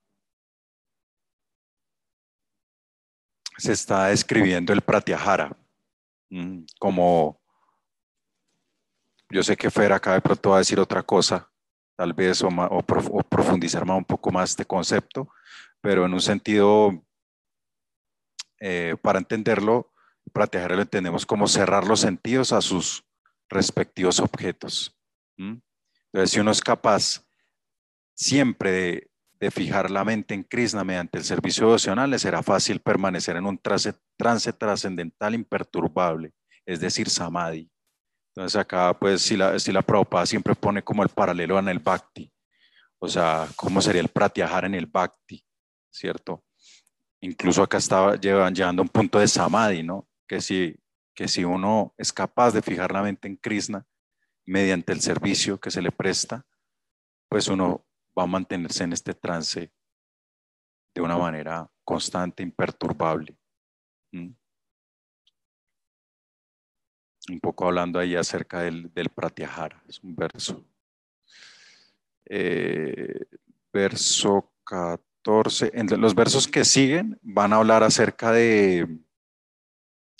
[3.56, 5.56] se está describiendo el pratyahara
[6.30, 7.40] mm, como
[9.34, 11.50] yo sé que Fer acá de pronto va a decir otra cosa,
[11.96, 12.48] tal vez o,
[13.28, 15.28] profundizar más un poco más este concepto,
[15.80, 17.04] pero en un sentido,
[18.60, 19.90] eh, para entenderlo,
[20.32, 23.04] pratyahara lo entendemos como cerrar los sentidos a sus
[23.48, 24.96] respectivos objetos.
[25.36, 25.60] ¿m?
[26.12, 27.24] Entonces, si uno es capaz
[28.14, 29.10] siempre de
[29.40, 33.46] de fijar la mente en Krishna mediante el servicio devocional, le será fácil permanecer en
[33.46, 33.92] un trance,
[34.52, 36.32] trascendental imperturbable,
[36.64, 37.70] es decir, samadhi.
[38.34, 41.78] Entonces acá, pues, si la, si la Prabhupada siempre pone como el paralelo en el
[41.78, 42.32] bhakti,
[42.98, 45.44] o sea, cómo sería el pratyahara en el bhakti,
[45.90, 46.44] ¿cierto?
[47.20, 50.08] Incluso acá estaba llevan, llevando un punto de samadhi, ¿no?
[50.26, 50.76] Que si,
[51.14, 53.86] que si uno es capaz de fijar la mente en Krishna
[54.46, 56.44] mediante el servicio que se le presta,
[57.28, 57.86] pues uno
[58.18, 59.72] va a mantenerse en este trance
[60.94, 63.36] de una manera constante, imperturbable.
[64.12, 64.30] ¿Mm?
[67.30, 70.64] Un poco hablando ahí acerca del, del Pratyahara, es un verso.
[72.26, 73.26] Eh,
[73.72, 75.72] verso 14.
[75.74, 79.00] En los versos que siguen van a hablar acerca de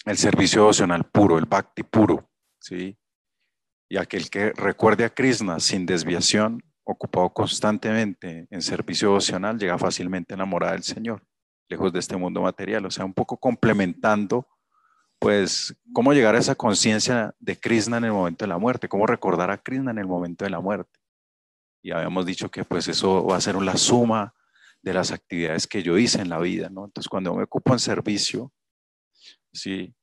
[0.05, 2.29] el servicio devocional puro, el bhakti puro,
[2.59, 2.97] ¿sí?
[3.89, 10.35] Y aquel que recuerde a Krishna sin desviación, ocupado constantemente en servicio devocional, llega fácilmente
[10.35, 11.23] enamorada del Señor,
[11.69, 12.85] lejos de este mundo material.
[12.87, 14.47] O sea, un poco complementando,
[15.19, 19.07] pues, cómo llegar a esa conciencia de Krishna en el momento de la muerte, cómo
[19.07, 21.01] recordar a Krishna en el momento de la muerte.
[21.83, 24.35] Y habíamos dicho que, pues, eso va a ser la suma
[24.83, 26.85] de las actividades que yo hice en la vida, ¿no?
[26.85, 28.53] Entonces, cuando me ocupo en servicio,
[29.53, 29.95] sí,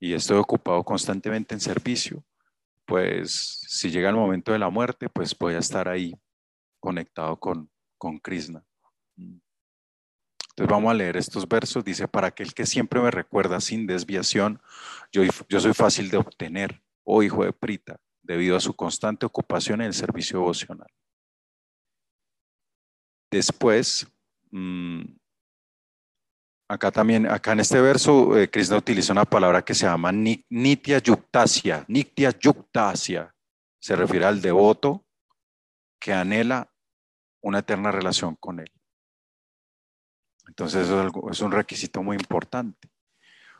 [0.00, 2.24] y estoy ocupado constantemente en servicio,
[2.88, 6.18] pues si llega el momento de la muerte, pues voy a estar ahí
[6.80, 8.64] conectado con, con Krishna.
[9.14, 11.84] Entonces vamos a leer estos versos.
[11.84, 14.58] Dice, para aquel que siempre me recuerda sin desviación,
[15.12, 19.82] yo, yo soy fácil de obtener, oh hijo de Prita, debido a su constante ocupación
[19.82, 20.88] en el servicio devocional.
[23.30, 24.10] Después,
[24.50, 25.02] mmm,
[26.68, 30.98] acá también, acá en este verso, eh, Krishna utiliza una palabra que se llama nitya
[30.98, 31.84] yuktasya.
[31.88, 33.34] Nitya yuktasya
[33.80, 35.06] se refiere al devoto
[35.98, 36.70] que anhela
[37.42, 38.70] una eterna relación con él.
[40.46, 42.88] Entonces es, algo, es un requisito muy importante.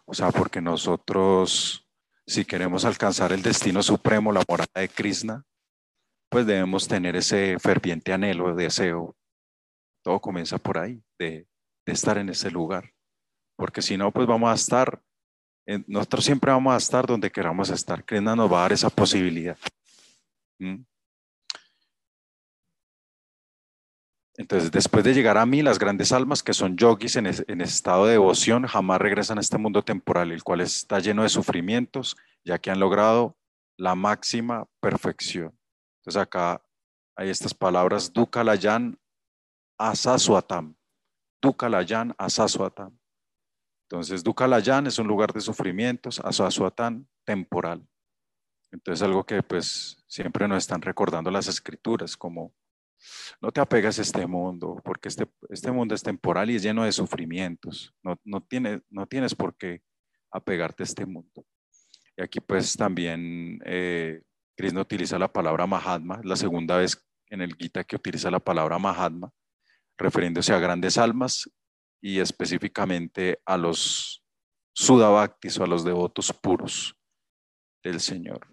[0.04, 1.86] O sea, porque nosotros,
[2.26, 5.44] si queremos alcanzar el destino supremo, la morada de Krishna,
[6.30, 9.16] pues debemos tener ese ferviente anhelo, deseo.
[10.02, 11.46] Todo comienza por ahí, de,
[11.86, 12.92] de estar en ese lugar
[13.58, 15.02] porque si no, pues vamos a estar,
[15.88, 18.04] nosotros siempre vamos a estar donde queramos estar.
[18.04, 19.58] Krishna nos va a dar esa posibilidad.
[20.60, 20.84] ¿Mm?
[24.36, 28.06] Entonces, después de llegar a mí, las grandes almas que son yogis en, en estado
[28.06, 32.60] de devoción jamás regresan a este mundo temporal, el cual está lleno de sufrimientos, ya
[32.60, 33.36] que han logrado
[33.76, 35.58] la máxima perfección.
[36.00, 36.62] Entonces, acá
[37.16, 38.96] hay estas palabras, Dukalayan
[39.76, 40.76] Asaswatam.
[41.42, 42.97] Dukalayan Asaswatam.
[43.90, 47.88] Entonces, Dukalayan es un lugar de sufrimientos, Asasuatán temporal.
[48.70, 52.54] Entonces, algo que pues siempre nos están recordando las escrituras, como
[53.40, 56.84] no te apegas a este mundo, porque este, este mundo es temporal y es lleno
[56.84, 57.94] de sufrimientos.
[58.02, 59.80] No, no, tiene, no tienes por qué
[60.30, 61.46] apegarte a este mundo.
[62.14, 64.20] Y aquí pues también eh,
[64.54, 68.78] Krishna utiliza la palabra Mahatma, la segunda vez en el Gita que utiliza la palabra
[68.78, 69.32] Mahatma,
[69.96, 71.50] refiriéndose a grandes almas
[72.00, 74.22] y específicamente a los
[74.72, 76.96] sudabhaktis o a los devotos puros
[77.82, 78.46] del Señor.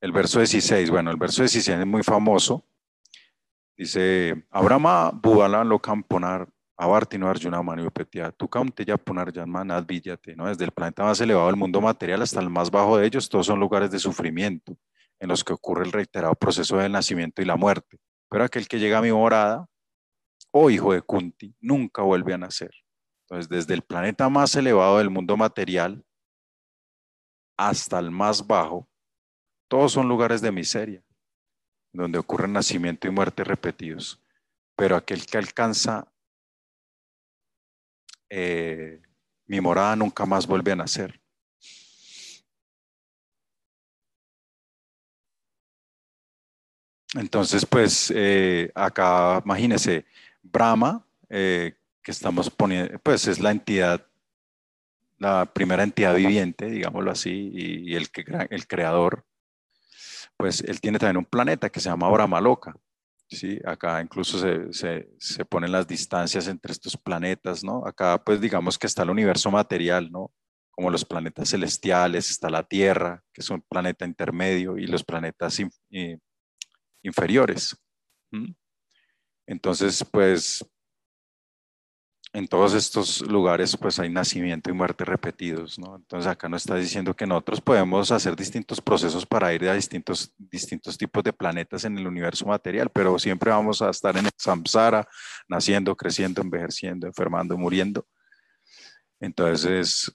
[0.00, 2.64] El verso 16, bueno, el verso 16 es muy famoso.
[3.76, 6.48] Dice, Abrahma Bubala lo camponar
[6.80, 7.60] Abartino Arjuna
[8.36, 8.48] tu
[8.86, 10.46] ya punar Yanman Villate, ¿no?
[10.46, 13.46] Desde el planeta más elevado del mundo material hasta el más bajo de ellos, todos
[13.46, 14.76] son lugares de sufrimiento
[15.18, 17.98] en los que ocurre el reiterado proceso del nacimiento y la muerte.
[18.30, 19.66] Pero aquel que llega a mi morada,
[20.50, 22.70] oh hijo de Kunti, nunca vuelve a nacer.
[23.22, 26.04] Entonces, desde el planeta más elevado del mundo material
[27.58, 28.88] hasta el más bajo,
[29.68, 31.04] todos son lugares de miseria,
[31.92, 34.22] donde ocurren nacimiento y muerte repetidos.
[34.76, 36.10] Pero aquel que alcanza
[38.30, 39.02] eh,
[39.46, 41.20] mi morada nunca más vuelve a nacer.
[47.14, 50.04] Entonces, pues eh, acá, imagínense,
[50.50, 54.06] Brahma, eh, que estamos poniendo, pues es la entidad,
[55.18, 58.08] la primera entidad viviente, digámoslo así, y, el,
[58.50, 59.26] el creador,
[60.36, 62.74] pues él tiene también un planeta que se llama Brahma Loca.
[63.28, 63.60] ¿sí?
[63.64, 67.86] Acá incluso se, se, se, ponen las distancias entre estos planetas, ¿no?
[67.86, 70.32] Acá pues digamos que está el universo material, ¿no?
[70.70, 75.60] Como los planetas celestiales, está la Tierra, que es un planeta intermedio, y los planetas
[77.02, 77.76] inferiores.
[79.48, 80.62] Entonces, pues,
[82.34, 85.96] en todos estos lugares pues hay nacimiento y muerte repetidos, ¿no?
[85.96, 90.34] Entonces acá nos está diciendo que nosotros podemos hacer distintos procesos para ir a distintos,
[90.36, 94.32] distintos tipos de planetas en el universo material, pero siempre vamos a estar en el
[94.36, 95.08] samsara,
[95.48, 98.06] naciendo, creciendo, envejeciendo, enfermando, muriendo.
[99.18, 100.12] Entonces,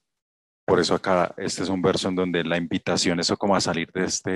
[0.65, 3.91] por eso acá este es un verso en donde la invitación es como a salir
[3.91, 4.31] de este,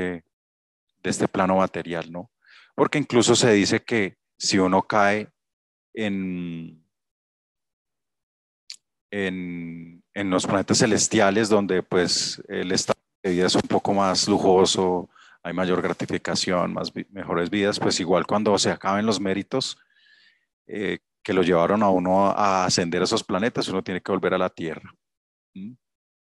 [1.04, 2.32] de este plano material, ¿no?
[2.76, 5.30] Porque incluso se dice que si uno cae
[5.94, 6.84] en
[9.10, 14.28] en, en, los planetas celestiales donde pues el estado de vida es un poco más
[14.28, 15.10] lujoso,
[15.44, 19.78] hay mayor gratificación, más mejores vidas, pues igual cuando se acaben los méritos
[20.68, 24.34] eh, que lo llevaron a uno a ascender a esos planetas, uno tiene que volver
[24.34, 24.94] a la Tierra.
[25.54, 25.74] ¿Mm?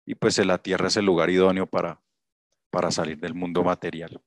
[0.07, 2.01] Y pues la Tierra es el lugar idóneo para,
[2.71, 4.21] para salir del mundo material.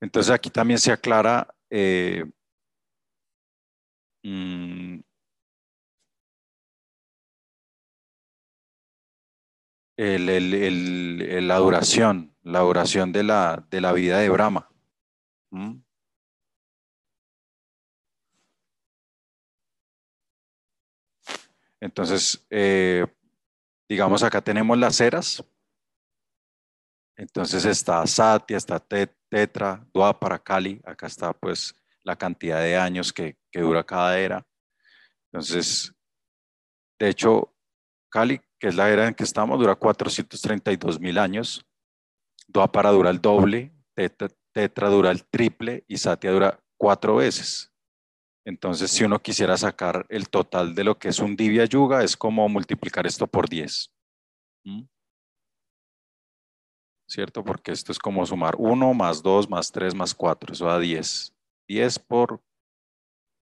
[0.00, 2.24] Entonces aquí también se aclara eh,
[9.98, 14.70] el, el, la duración, la duración de la, de la vida de Brahma.
[15.50, 15.80] ¿Mm?
[21.80, 23.06] Entonces, eh,
[23.88, 25.44] digamos, acá tenemos las eras.
[27.18, 29.86] Entonces está Satya, está Tetra,
[30.18, 30.80] para Kali.
[30.84, 34.46] Acá está pues la cantidad de años que, que dura cada era.
[35.30, 35.92] Entonces,
[36.98, 37.54] de hecho,
[38.08, 41.64] Kali que es la era en que estamos, dura 432 mil años.
[42.48, 47.72] Dwapara dura el doble, tetra, dura el triple y Satya dura cuatro veces.
[48.44, 52.16] Entonces, si uno quisiera sacar el total de lo que es un Divya Yuga, es
[52.16, 53.92] como multiplicar esto por 10.
[54.64, 54.82] ¿Mm?
[57.08, 57.42] ¿Cierto?
[57.42, 60.52] Porque esto es como sumar 1 más 2 más 3 más 4.
[60.52, 61.34] Eso da 10.
[61.66, 62.42] 10 por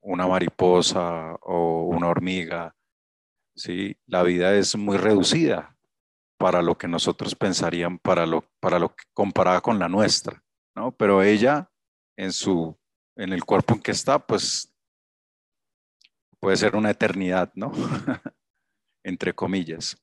[0.00, 2.74] una mariposa o una hormiga,
[3.54, 3.96] ¿sí?
[4.06, 5.76] La vida es muy reducida
[6.38, 10.42] para lo que nosotros pensarían, para lo, para lo que comparada con la nuestra,
[10.74, 10.92] ¿no?
[10.92, 11.70] Pero ella,
[12.16, 12.78] en su,
[13.16, 14.74] en el cuerpo en que está, pues
[16.40, 17.72] puede ser una eternidad, ¿no?
[19.04, 19.96] Entre comillas.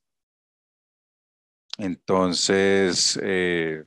[1.80, 3.84] Entonces, eh,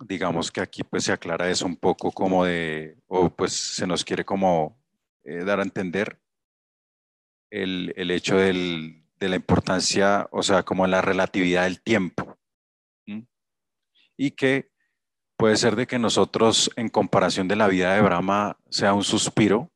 [0.00, 4.04] digamos que aquí pues se aclara eso un poco como de, o pues se nos
[4.04, 4.80] quiere como
[5.24, 6.20] eh, dar a entender
[7.50, 12.36] el, el hecho del, de la importancia, o sea, como la relatividad del tiempo.
[14.16, 14.70] Y que
[15.38, 19.72] puede ser de que nosotros, en comparación de la vida de Brahma, sea un suspiro,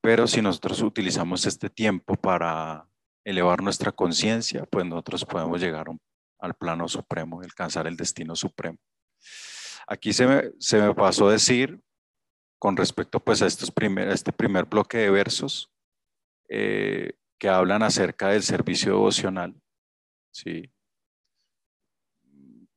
[0.00, 2.88] pero si nosotros utilizamos este tiempo para
[3.24, 5.86] elevar nuestra conciencia, pues nosotros podemos llegar
[6.40, 8.78] al plano supremo, alcanzar el destino supremo.
[9.88, 11.80] Aquí se me, se me pasó a decir,
[12.58, 15.72] con respecto pues a, estos primer, a este primer bloque de versos,
[16.50, 19.54] eh, que hablan acerca del servicio devocional.
[20.30, 20.70] ¿sí?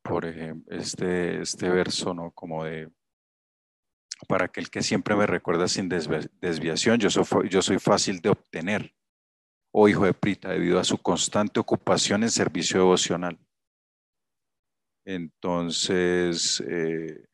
[0.01, 2.31] Por ejemplo, este, este verso, ¿no?
[2.31, 2.89] Como de,
[4.27, 8.95] para aquel que siempre me recuerda sin desviación, yo soy, yo soy fácil de obtener,
[9.73, 13.37] oh hijo de Prita, debido a su constante ocupación en servicio devocional.
[15.05, 17.25] Entonces, eh,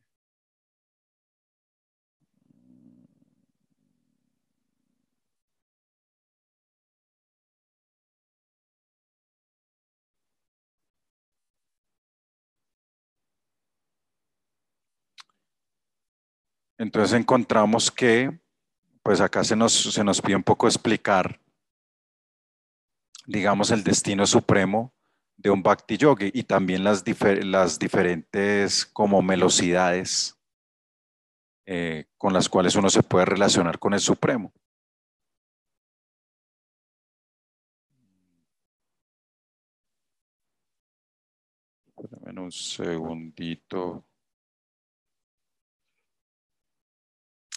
[16.78, 18.38] Entonces encontramos que,
[19.02, 21.40] pues acá se nos, se nos pide un poco explicar,
[23.26, 24.94] digamos, el destino supremo
[25.38, 30.36] de un Bhakti Yogi y también las, difer- las diferentes como velocidades
[31.64, 34.52] eh, con las cuales uno se puede relacionar con el Supremo.
[41.86, 44.04] Espérame un segundito.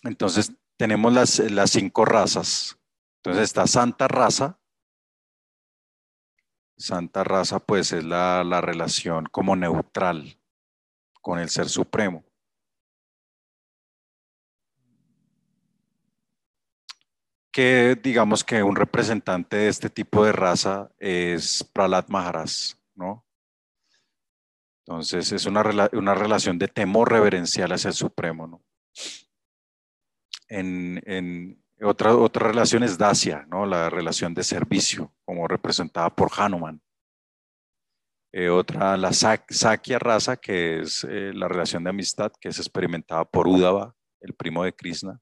[0.04, 2.78] Entonces, tenemos las, las cinco razas.
[3.18, 4.61] Entonces está Santa Raza.
[6.82, 10.38] Santa Raza, pues, es la, la relación como neutral
[11.22, 12.24] con el Ser Supremo.
[17.52, 22.50] Que digamos que un representante de este tipo de raza es Pralat Maharaj,
[22.96, 23.26] ¿no?
[24.86, 25.64] Entonces es una,
[25.94, 28.64] una relación de temor reverencial hacia el Supremo, ¿no?
[30.48, 33.66] En, en otra, otra relación es Dacia, ¿no?
[33.66, 36.82] La relación de servicio, como representada por Hanuman.
[38.34, 42.60] Eh, otra, la Sak- Sakya raza, que es eh, la relación de amistad, que es
[42.60, 45.20] experimentada por Uddhava, el primo de Krishna.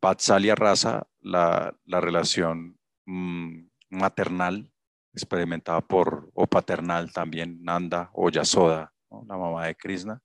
[0.00, 4.70] Vatsalya raza, la, la relación mm, maternal,
[5.14, 10.20] experimentada por, o paternal también, Nanda o Yasoda, la mamá de Krishna.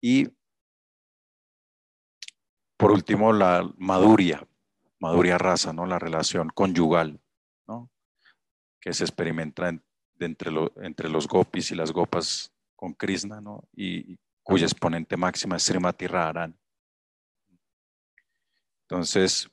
[0.00, 0.28] Y
[2.76, 4.46] por último, la Maduria,
[4.98, 5.86] Maduria raza, ¿no?
[5.86, 7.20] la relación conyugal,
[7.66, 7.90] ¿no?
[8.80, 9.72] que se experimenta
[10.18, 13.64] entre, lo- entre los gopis y las gopas con Krishna, ¿no?
[13.74, 16.06] y, cuya exponente máxima es Srimati.
[18.82, 19.50] Entonces,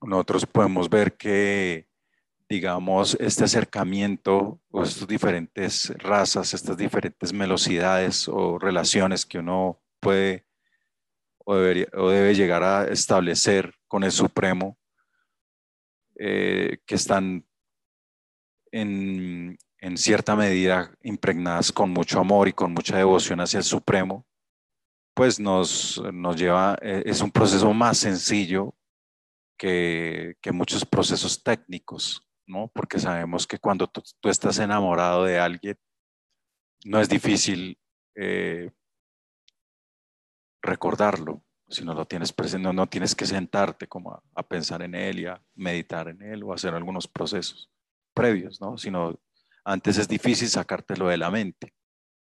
[0.00, 1.88] nosotros podemos ver que,
[2.48, 10.45] digamos, este acercamiento o estas diferentes razas, estas diferentes velocidades o relaciones que uno puede
[11.46, 14.76] o, debe llegar a establecer con el Supremo,
[16.18, 17.46] eh, que están
[18.72, 24.26] en, en cierta medida impregnadas con mucho amor y con mucha devoción hacia el Supremo,
[25.14, 28.74] pues nos, nos lleva, eh, es un proceso más sencillo
[29.56, 32.68] que, que muchos procesos técnicos, ¿no?
[32.74, 35.78] Porque sabemos que cuando tú, tú estás enamorado de alguien,
[36.84, 37.78] no es difícil
[38.16, 38.70] eh,
[40.66, 45.20] recordarlo, si no lo tienes presente, no, tienes que sentarte como a, pensar en él
[45.20, 47.70] y a meditar en él o hacer algunos procesos
[48.14, 48.78] previos, ¿no?
[48.78, 49.18] Sino
[49.64, 51.74] antes es difícil sacártelo de la mente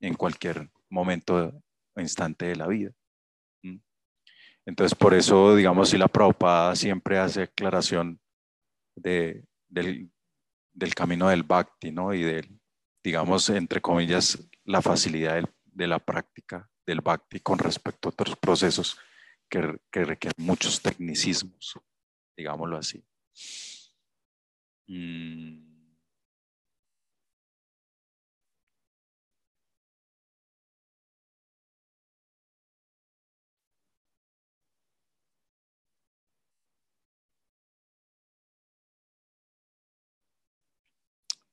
[0.00, 1.52] en cualquier momento
[1.94, 2.92] o instante de la vida.
[4.64, 8.20] Entonces, por eso, digamos, si la Prabhupada siempre hace aclaración
[8.96, 10.10] de, del,
[10.72, 12.12] del camino del bhakti, ¿no?
[12.12, 12.58] Y del,
[13.04, 18.96] digamos, entre comillas, la facilidad de la práctica del bhakti con respecto a otros procesos
[19.48, 19.60] que,
[19.92, 21.78] requieren muchos tecnicismos,
[22.36, 23.04] digámoslo así.
[24.88, 25.76] Mm.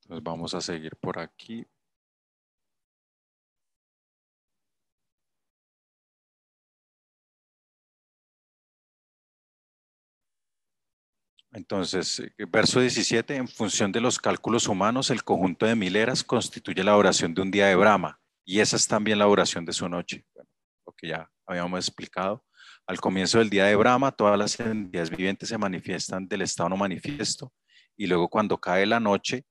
[0.03, 1.65] Entonces vamos a seguir por aquí.
[11.53, 16.23] Entonces, eh, verso 17, en función de los cálculos humanos, el conjunto de mil eras
[16.23, 19.71] constituye la oración de un día de Brahma, y esa es también la oración de
[19.71, 20.25] su noche,
[20.85, 22.43] lo que ya habíamos explicado.
[22.87, 26.77] Al comienzo del día de Brahma, todas las entidades vivientes se manifiestan del estado no
[26.77, 27.53] manifiesto,
[27.95, 29.45] y luego cuando cae la noche,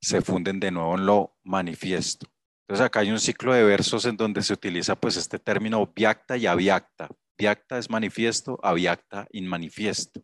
[0.00, 2.26] se funden de nuevo en lo manifiesto.
[2.62, 6.36] Entonces acá hay un ciclo de versos en donde se utiliza pues este término vyakta
[6.36, 7.08] y avyakta.
[7.40, 10.22] Vyakta es manifiesto, avyakta inmanifiesto.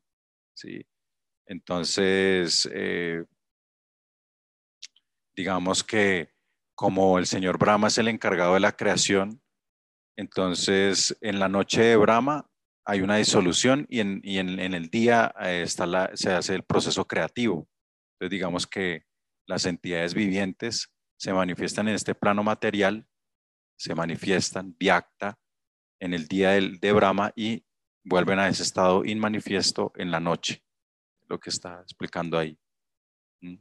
[0.55, 0.87] ¿sí?
[1.47, 3.25] Entonces, eh,
[5.35, 6.35] digamos que
[6.75, 9.41] como el señor Brahma es el encargado de la creación,
[10.19, 12.51] entonces en la noche de Brahma
[12.85, 14.21] hay una disolución y en,
[14.75, 17.67] el día eh, se hace el proceso creativo.
[18.13, 19.07] Entonces digamos que
[19.49, 23.09] las entidades vivientes se manifiestan en este plano material,
[23.79, 25.39] se manifiestan vyakta
[26.01, 27.65] en el día del, de Brahma y
[28.05, 30.63] vuelven a ese estado inmanifiesto en la noche,
[31.29, 32.59] lo que está explicando ahí.
[33.41, 33.57] ¿Mm?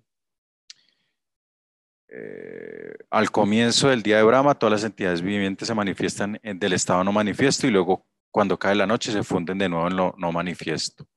[2.08, 6.74] Eh, al comienzo del día de Brahma, todas las entidades vivientes se manifiestan en, del
[6.74, 10.14] estado no manifiesto y luego cuando cae la noche se funden de nuevo en lo
[10.18, 11.08] no manifiesto.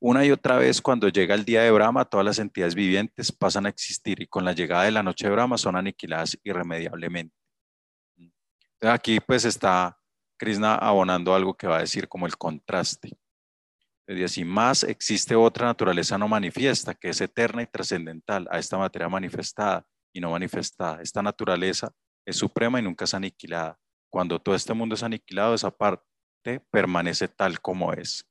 [0.00, 3.66] Una y otra vez, cuando llega el día de Brahma, todas las entidades vivientes pasan
[3.66, 7.34] a existir y con la llegada de la noche de Brahma son aniquiladas irremediablemente.
[8.16, 8.34] Entonces,
[8.80, 9.96] Entonces aquí pues está
[10.42, 13.16] Krishna abonando algo que va a decir como el contraste.
[14.08, 18.76] Es decir, más existe otra naturaleza no manifiesta, que es eterna y trascendental a esta
[18.76, 21.00] materia manifestada y no manifestada.
[21.00, 21.92] Esta naturaleza
[22.26, 23.78] es suprema y nunca es aniquilada.
[24.10, 28.28] Cuando todo este mundo es aniquilado, esa parte permanece tal como es.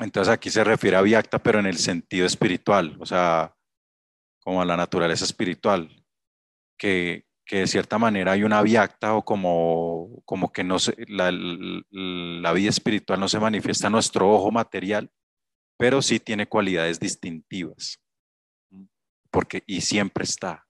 [0.00, 3.54] Entonces aquí se refiere a Vyakta, pero en el sentido espiritual, o sea,
[4.40, 6.02] como a la naturaleza espiritual,
[6.78, 11.30] que, que de cierta manera hay una Vyakta o como, como que no se, la,
[11.30, 15.10] la vida espiritual no se manifiesta a nuestro ojo material,
[15.76, 18.00] pero sí tiene cualidades distintivas.
[19.30, 20.64] Porque, y siempre está,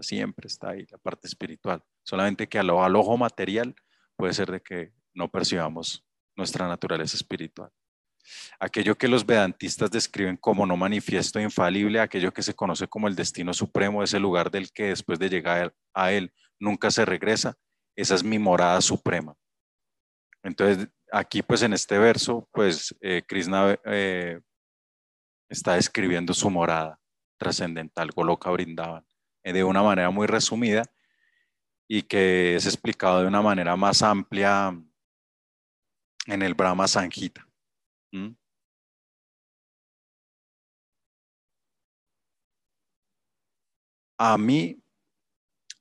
[0.00, 1.82] siempre está ahí la parte espiritual.
[2.02, 3.74] Solamente que al, al ojo material
[4.16, 6.04] puede ser de que no percibamos
[6.34, 7.70] nuestra naturaleza espiritual.
[8.58, 13.08] Aquello que los vedantistas describen como no manifiesto e infalible, aquello que se conoce como
[13.08, 17.56] el destino supremo, ese lugar del que después de llegar a él nunca se regresa,
[17.96, 19.34] esa es mi morada suprema.
[20.42, 24.40] Entonces, aquí pues en este verso, pues eh, Krishna eh,
[25.48, 27.00] está describiendo su morada
[27.38, 29.04] trascendental, Goloka Brindavan,
[29.42, 30.82] eh, de una manera muy resumida
[31.88, 34.76] y que es explicado de una manera más amplia
[36.26, 37.45] en el Brahma Sanjita.
[44.18, 44.82] A mí,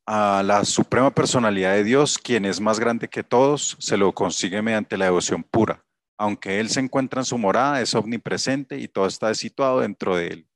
[0.05, 4.61] a la suprema personalidad de Dios, quien es más grande que todos, se lo consigue
[4.61, 5.83] mediante la devoción pura.
[6.17, 10.27] Aunque Él se encuentra en su morada, es omnipresente y todo está situado dentro de
[10.27, 10.47] Él.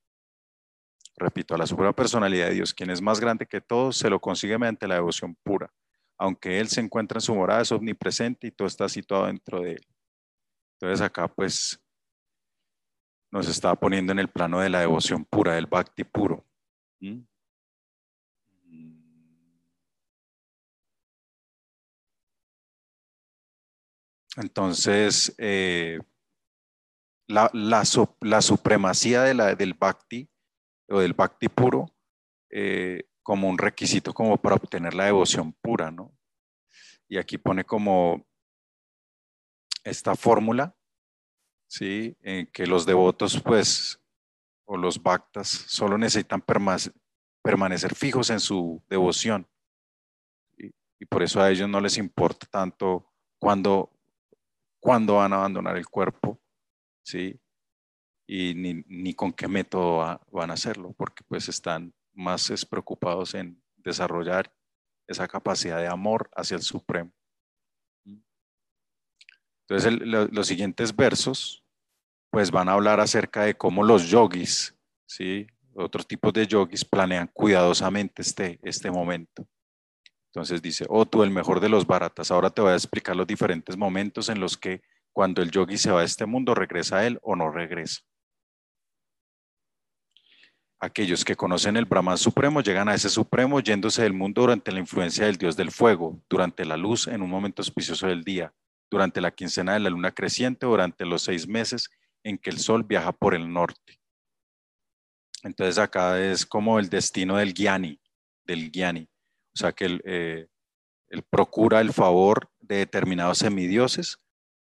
[1.18, 4.20] Repito, a la suprema personalidad de Dios, quien es más grande que todos, se lo
[4.20, 5.72] consigue mediante la devoción pura.
[6.18, 9.74] Aunque Él se encuentra en su morada, es omnipresente y todo está situado dentro de
[9.74, 9.88] Él.
[10.82, 11.78] Entonces acá pues
[13.32, 16.46] nos está poniendo en el plano de la devoción pura, del bhakti puro.
[17.02, 17.20] ¿Mm?
[24.38, 26.00] Entonces, eh,
[27.28, 27.84] la, la,
[28.22, 30.30] la, supremacía de la, del bhakti
[30.88, 31.88] o del bhakti puro
[32.50, 36.18] eh, como un requisito como para obtener la devoción pura, ¿no?
[37.10, 38.29] Y aquí pone como
[39.84, 40.76] esta fórmula,
[41.68, 42.18] ¿sí?
[42.22, 44.00] En que los devotos, pues,
[44.66, 46.44] o los bhaktas, solo necesitan
[47.42, 49.48] permanecer fijos en su devoción.
[50.58, 53.10] Y, por eso a ellos no les importa tanto
[53.40, 53.92] cuándo
[54.82, 56.40] cuándo van a abandonar el cuerpo,
[57.04, 57.40] ¿sí?
[58.28, 63.62] Y ni, ni con qué método van a hacerlo, porque pues están más preocupados en
[63.78, 64.54] desarrollar
[65.08, 67.12] esa capacidad de amor hacia el Supremo.
[69.70, 71.64] Entonces, los siguientes versos,
[72.32, 75.46] pues van a hablar acerca de cómo los yogis, ¿sí?
[75.76, 79.48] Otros tipos de yogis planean cuidadosamente este, este momento.
[80.32, 83.28] Entonces dice, oh tú el mejor de los baratas, ahora te voy a explicar los
[83.28, 87.08] diferentes momentos en los que cuando el yogi se va de este mundo, regresa a
[87.08, 88.02] él o no regresa.
[90.80, 94.80] Aquellos que conocen el Brahman Supremo llegan a ese Supremo yéndose del mundo durante la
[94.80, 98.54] influencia del Dios del Fuego, durante la luz en un momento auspicioso del día,
[98.90, 101.90] durante la quincena de la luna creciente, durante los seis meses
[102.24, 104.00] en que el sol viaja por el norte.
[105.44, 108.00] Entonces acá es como el destino del Gyani,
[108.46, 109.10] del Gyani.
[109.54, 110.48] O sea que eh,
[111.08, 114.20] él, procura el favor de determinados semidioses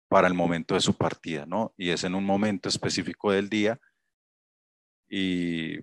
[0.08, 1.72] para el momento de su partida, ¿no?
[1.76, 3.80] Y es en un momento específico del día
[5.08, 5.78] y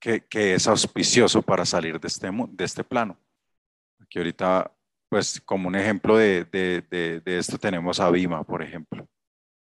[0.00, 3.18] que, que es auspicioso para salir de este, de este plano.
[4.10, 4.76] Aquí ahorita,
[5.08, 9.08] pues como un ejemplo de, de, de, de esto tenemos a Bima, por ejemplo,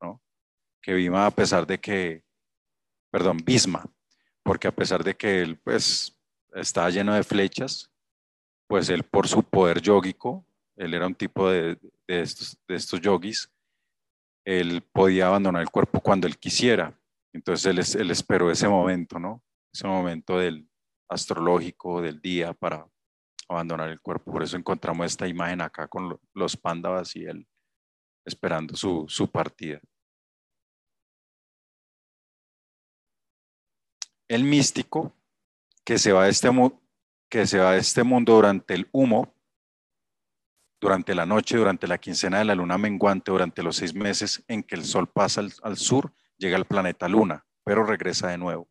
[0.01, 0.23] ¿no?
[0.81, 2.23] Que Bima, a pesar de que,
[3.11, 3.85] perdón, Bisma,
[4.45, 6.17] porque a pesar de que él pues
[6.55, 7.91] estaba lleno de flechas,
[8.69, 11.75] pues él por su poder yógico, él era un tipo de,
[12.07, 13.53] de, estos, de estos yogis,
[14.45, 16.97] él podía abandonar el cuerpo cuando él quisiera.
[17.33, 19.43] Entonces él, él esperó ese momento, ¿no?
[19.75, 20.71] Ese momento del
[21.09, 22.87] astrológico, del día para
[23.49, 24.33] abandonar el cuerpo.
[24.33, 27.47] Por eso encontramos esta imagen acá con los pándavas y él
[28.25, 29.81] esperando su, su partida.
[34.29, 35.15] el místico
[35.85, 36.51] que se va de este,
[37.31, 39.35] que se va este mundo durante el humo,
[40.81, 44.63] durante la noche, durante la quincena de la luna menguante, durante los seis meses en
[44.63, 48.69] que el sol pasa al, al sur, llega al planeta luna, pero regresa de nuevo.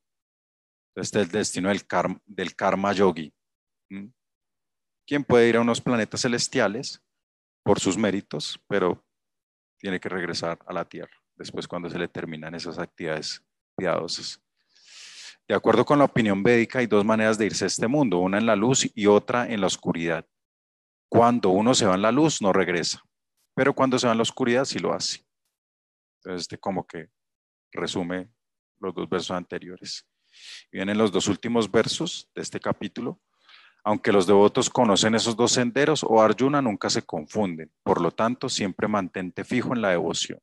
[0.95, 3.33] Este es el destino del karma, del karma yogi.
[3.89, 4.07] ¿Mm?
[5.05, 7.01] ¿Quién puede ir a unos planetas celestiales
[7.63, 9.03] por sus méritos, pero
[9.79, 13.43] tiene que regresar a la Tierra después cuando se le terminan esas actividades
[13.75, 14.41] piadosas.
[15.47, 18.37] De acuerdo con la opinión védica, hay dos maneras de irse a este mundo, una
[18.37, 20.27] en la luz y otra en la oscuridad.
[21.09, 23.03] Cuando uno se va en la luz, no regresa,
[23.53, 25.25] pero cuando se va en la oscuridad, sí lo hace.
[26.17, 27.09] Entonces, este como que
[27.71, 28.29] resume
[28.79, 30.07] los dos versos anteriores.
[30.71, 33.21] Vienen los dos últimos versos de este capítulo.
[33.87, 37.71] Aunque los devotos conocen esos dos senderos, o Arjuna nunca se confunden.
[37.83, 40.39] Por lo tanto, siempre mantente fijo en la devoción.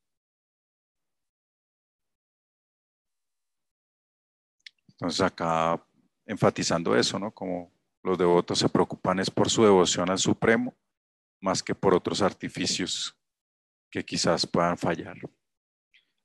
[4.91, 5.85] Entonces acá
[6.25, 7.33] enfatizando eso, ¿no?
[7.33, 7.73] Como
[8.05, 10.77] los devotos se preocupan es por su devoción al Supremo,
[11.41, 13.19] más que por otros artificios
[13.91, 15.17] que quizás puedan fallar.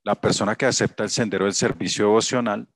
[0.04, 2.68] La persona que acepta el sendero del servicio devocional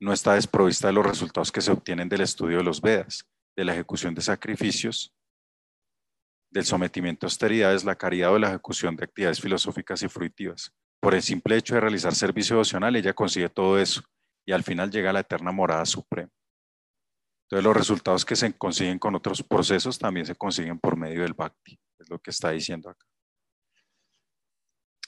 [0.00, 3.26] no está desprovista de los resultados que se obtienen del estudio de los Vedas,
[3.58, 5.12] de la ejecución de sacrificios,
[6.48, 10.72] del sometimiento a austeridades, la caridad o la ejecución de actividades filosóficas y fruitivas.
[11.00, 14.00] Por el simple hecho de realizar servicio devocional, ella consigue todo eso
[14.46, 16.30] y al final llega a la eterna morada suprema.
[17.46, 21.34] Entonces los resultados que se consiguen con otros procesos también se consiguen por medio del
[21.34, 23.06] bhakti, es lo que está diciendo acá.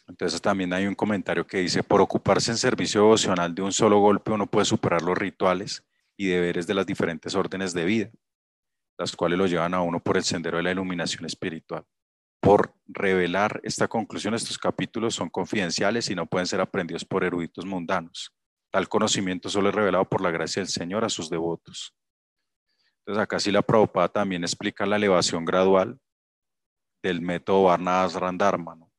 [0.09, 4.01] Entonces también hay un comentario que dice, por ocuparse en servicio devocional de un solo
[4.01, 5.85] golpe uno puede superar los rituales
[6.17, 8.11] y deberes de las diferentes órdenes de vida,
[9.01, 11.83] las cuales lo llevan a uno por el sendero de la iluminación espiritual.
[12.39, 17.65] Por revelar esta conclusión, estos capítulos son confidenciales y no pueden ser aprendidos por eruditos
[17.65, 18.31] mundanos.
[18.71, 21.95] Tal conocimiento solo es revelado por la gracia del Señor a sus devotos.
[22.99, 25.99] Entonces acá sí la Prabhupada también explica la elevación gradual
[27.03, 28.93] del método Varna Dharma, ¿no?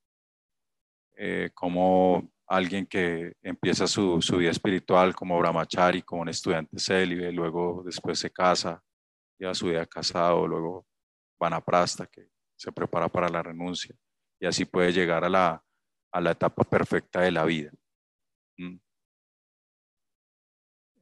[1.16, 7.32] Eh, como alguien que empieza su, su, vida espiritual como brahmachari, como un estudiante célibe,
[7.32, 8.82] luego después se casa,
[9.42, 10.86] lleva su vida casado, luego
[11.39, 13.96] vanaprasta, que se prepara para la renuncia,
[14.39, 15.66] y así puede llegar a la,
[16.12, 17.72] a la etapa perfecta de la vida.
[18.58, 18.78] ¿Mm?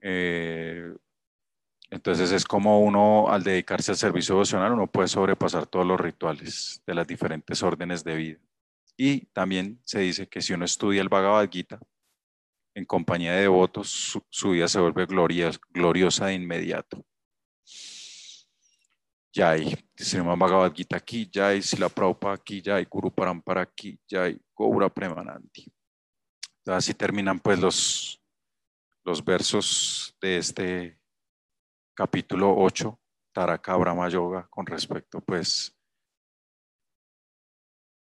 [0.01, 0.95] Eh,
[1.89, 6.81] entonces es como uno, al dedicarse al servicio devocional, uno puede sobrepasar todos los rituales
[6.87, 8.39] de las diferentes órdenes de vida.
[8.95, 11.79] Y también se dice que si uno estudia el Bhagavad Gita
[12.73, 17.05] en compañía de devotos, su, vida se vuelve gloriosa, gloriosa de inmediato.
[19.31, 24.89] Jai, Srimad Bhagavad Gita aquí, Jai, Sila Prabhupada aquí, Jai, Guru Parampara aquí, Jai, Gaura
[24.89, 25.71] Premananti.
[26.65, 28.21] Así terminan pues los,
[29.03, 30.99] los versos de este
[31.95, 32.99] capítulo 8,
[33.33, 35.75] Taraka Brahma Yoga, con respecto pues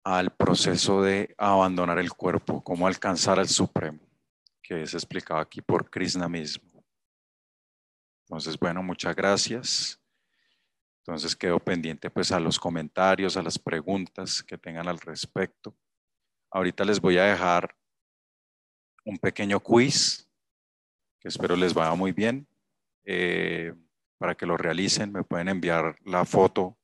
[0.05, 4.01] al proceso de abandonar el cuerpo, cómo alcanzar al Supremo,
[4.62, 6.85] que es explicado aquí por Krishna mismo.
[8.27, 10.03] Entonces, bueno, muchas gracias.
[11.07, 15.76] Entonces quedo pendiente pues a los comentarios, a las preguntas que tengan al respecto.
[16.50, 17.76] Ahorita les voy a dejar
[19.05, 20.26] un pequeño quiz
[21.20, 22.48] que espero les vaya muy bien.
[23.05, 23.74] Eh,
[24.16, 26.78] para que lo realicen, me pueden enviar la foto,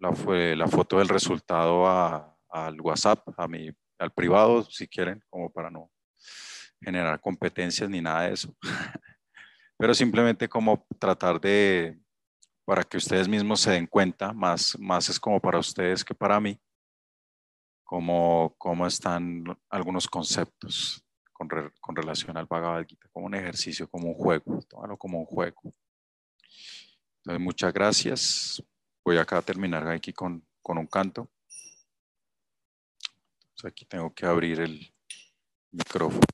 [0.00, 0.10] la,
[0.56, 5.70] la foto del resultado a, al WhatsApp, a mi, al privado, si quieren, como para
[5.70, 5.92] no
[6.80, 8.56] generar competencias ni nada de eso.
[9.78, 11.96] Pero simplemente como tratar de,
[12.64, 16.40] para que ustedes mismos se den cuenta, más, más es como para ustedes que para
[16.40, 16.58] mí,
[17.84, 21.48] cómo, cómo están algunos conceptos con,
[21.80, 25.60] con, relación al Bhagavad Gita, como un ejercicio, como un juego, tómalo como un juego.
[27.18, 28.62] Entonces, muchas gracias.
[29.04, 31.30] Voy acá a terminar aquí con, con un canto.
[33.62, 34.94] Aquí tengo que abrir el
[35.70, 36.33] micrófono.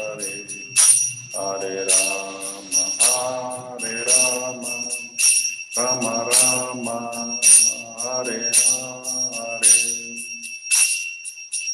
[1.33, 4.73] Hare Rama, Hare Rama,
[5.77, 7.39] Rama Rama,
[8.03, 9.75] Hare Hare.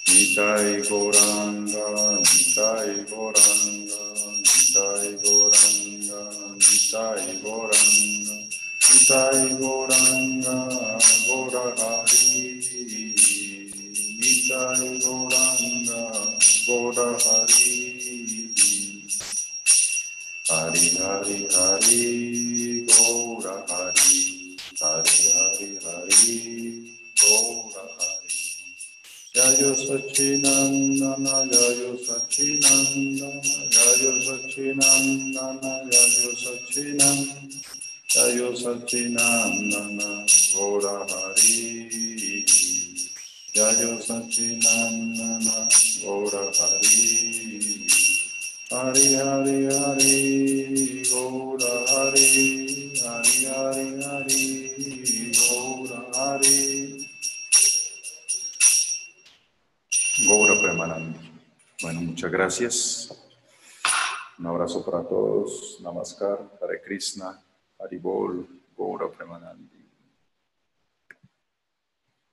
[0.07, 1.85] Nitai Goranga,
[2.21, 4.01] Nitai Goranga,
[4.45, 6.19] Nitai Goranga,
[6.59, 8.35] Nitai Goranga,
[8.85, 10.57] Nitai Goranga,
[11.25, 12.61] Gorahari.
[14.21, 16.01] Nitai Goranga,
[16.67, 17.76] Gorahari.
[20.47, 22.07] Hari Hari Hari
[22.87, 24.55] Gaura Hari.
[24.79, 26.39] Hari Hari Hari
[27.19, 28.31] Gaura Hari.
[29.35, 37.43] Jayo Sachinandana Jayo Sachinandana Jayo Sachinandana Jayo Sachinandana
[38.07, 40.09] Jayo Sachinandana
[40.55, 41.59] Gaura Hari.
[43.51, 45.67] Jayo Sachinandana
[45.99, 47.76] Gaura Hari
[48.67, 50.19] Hari Hari Hari
[51.07, 52.27] Gaura Hari
[52.99, 54.43] Hari Hari Hari
[55.31, 56.59] Gaura Hari
[60.27, 61.31] Gaura Premanandi.
[61.81, 63.07] Bueno, muchas gracias.
[64.37, 65.79] Un abrazo para todos.
[65.81, 67.41] Namaskar, Hare Krishna,
[67.79, 68.45] Haribol,
[68.77, 69.76] Gaura Premanandi.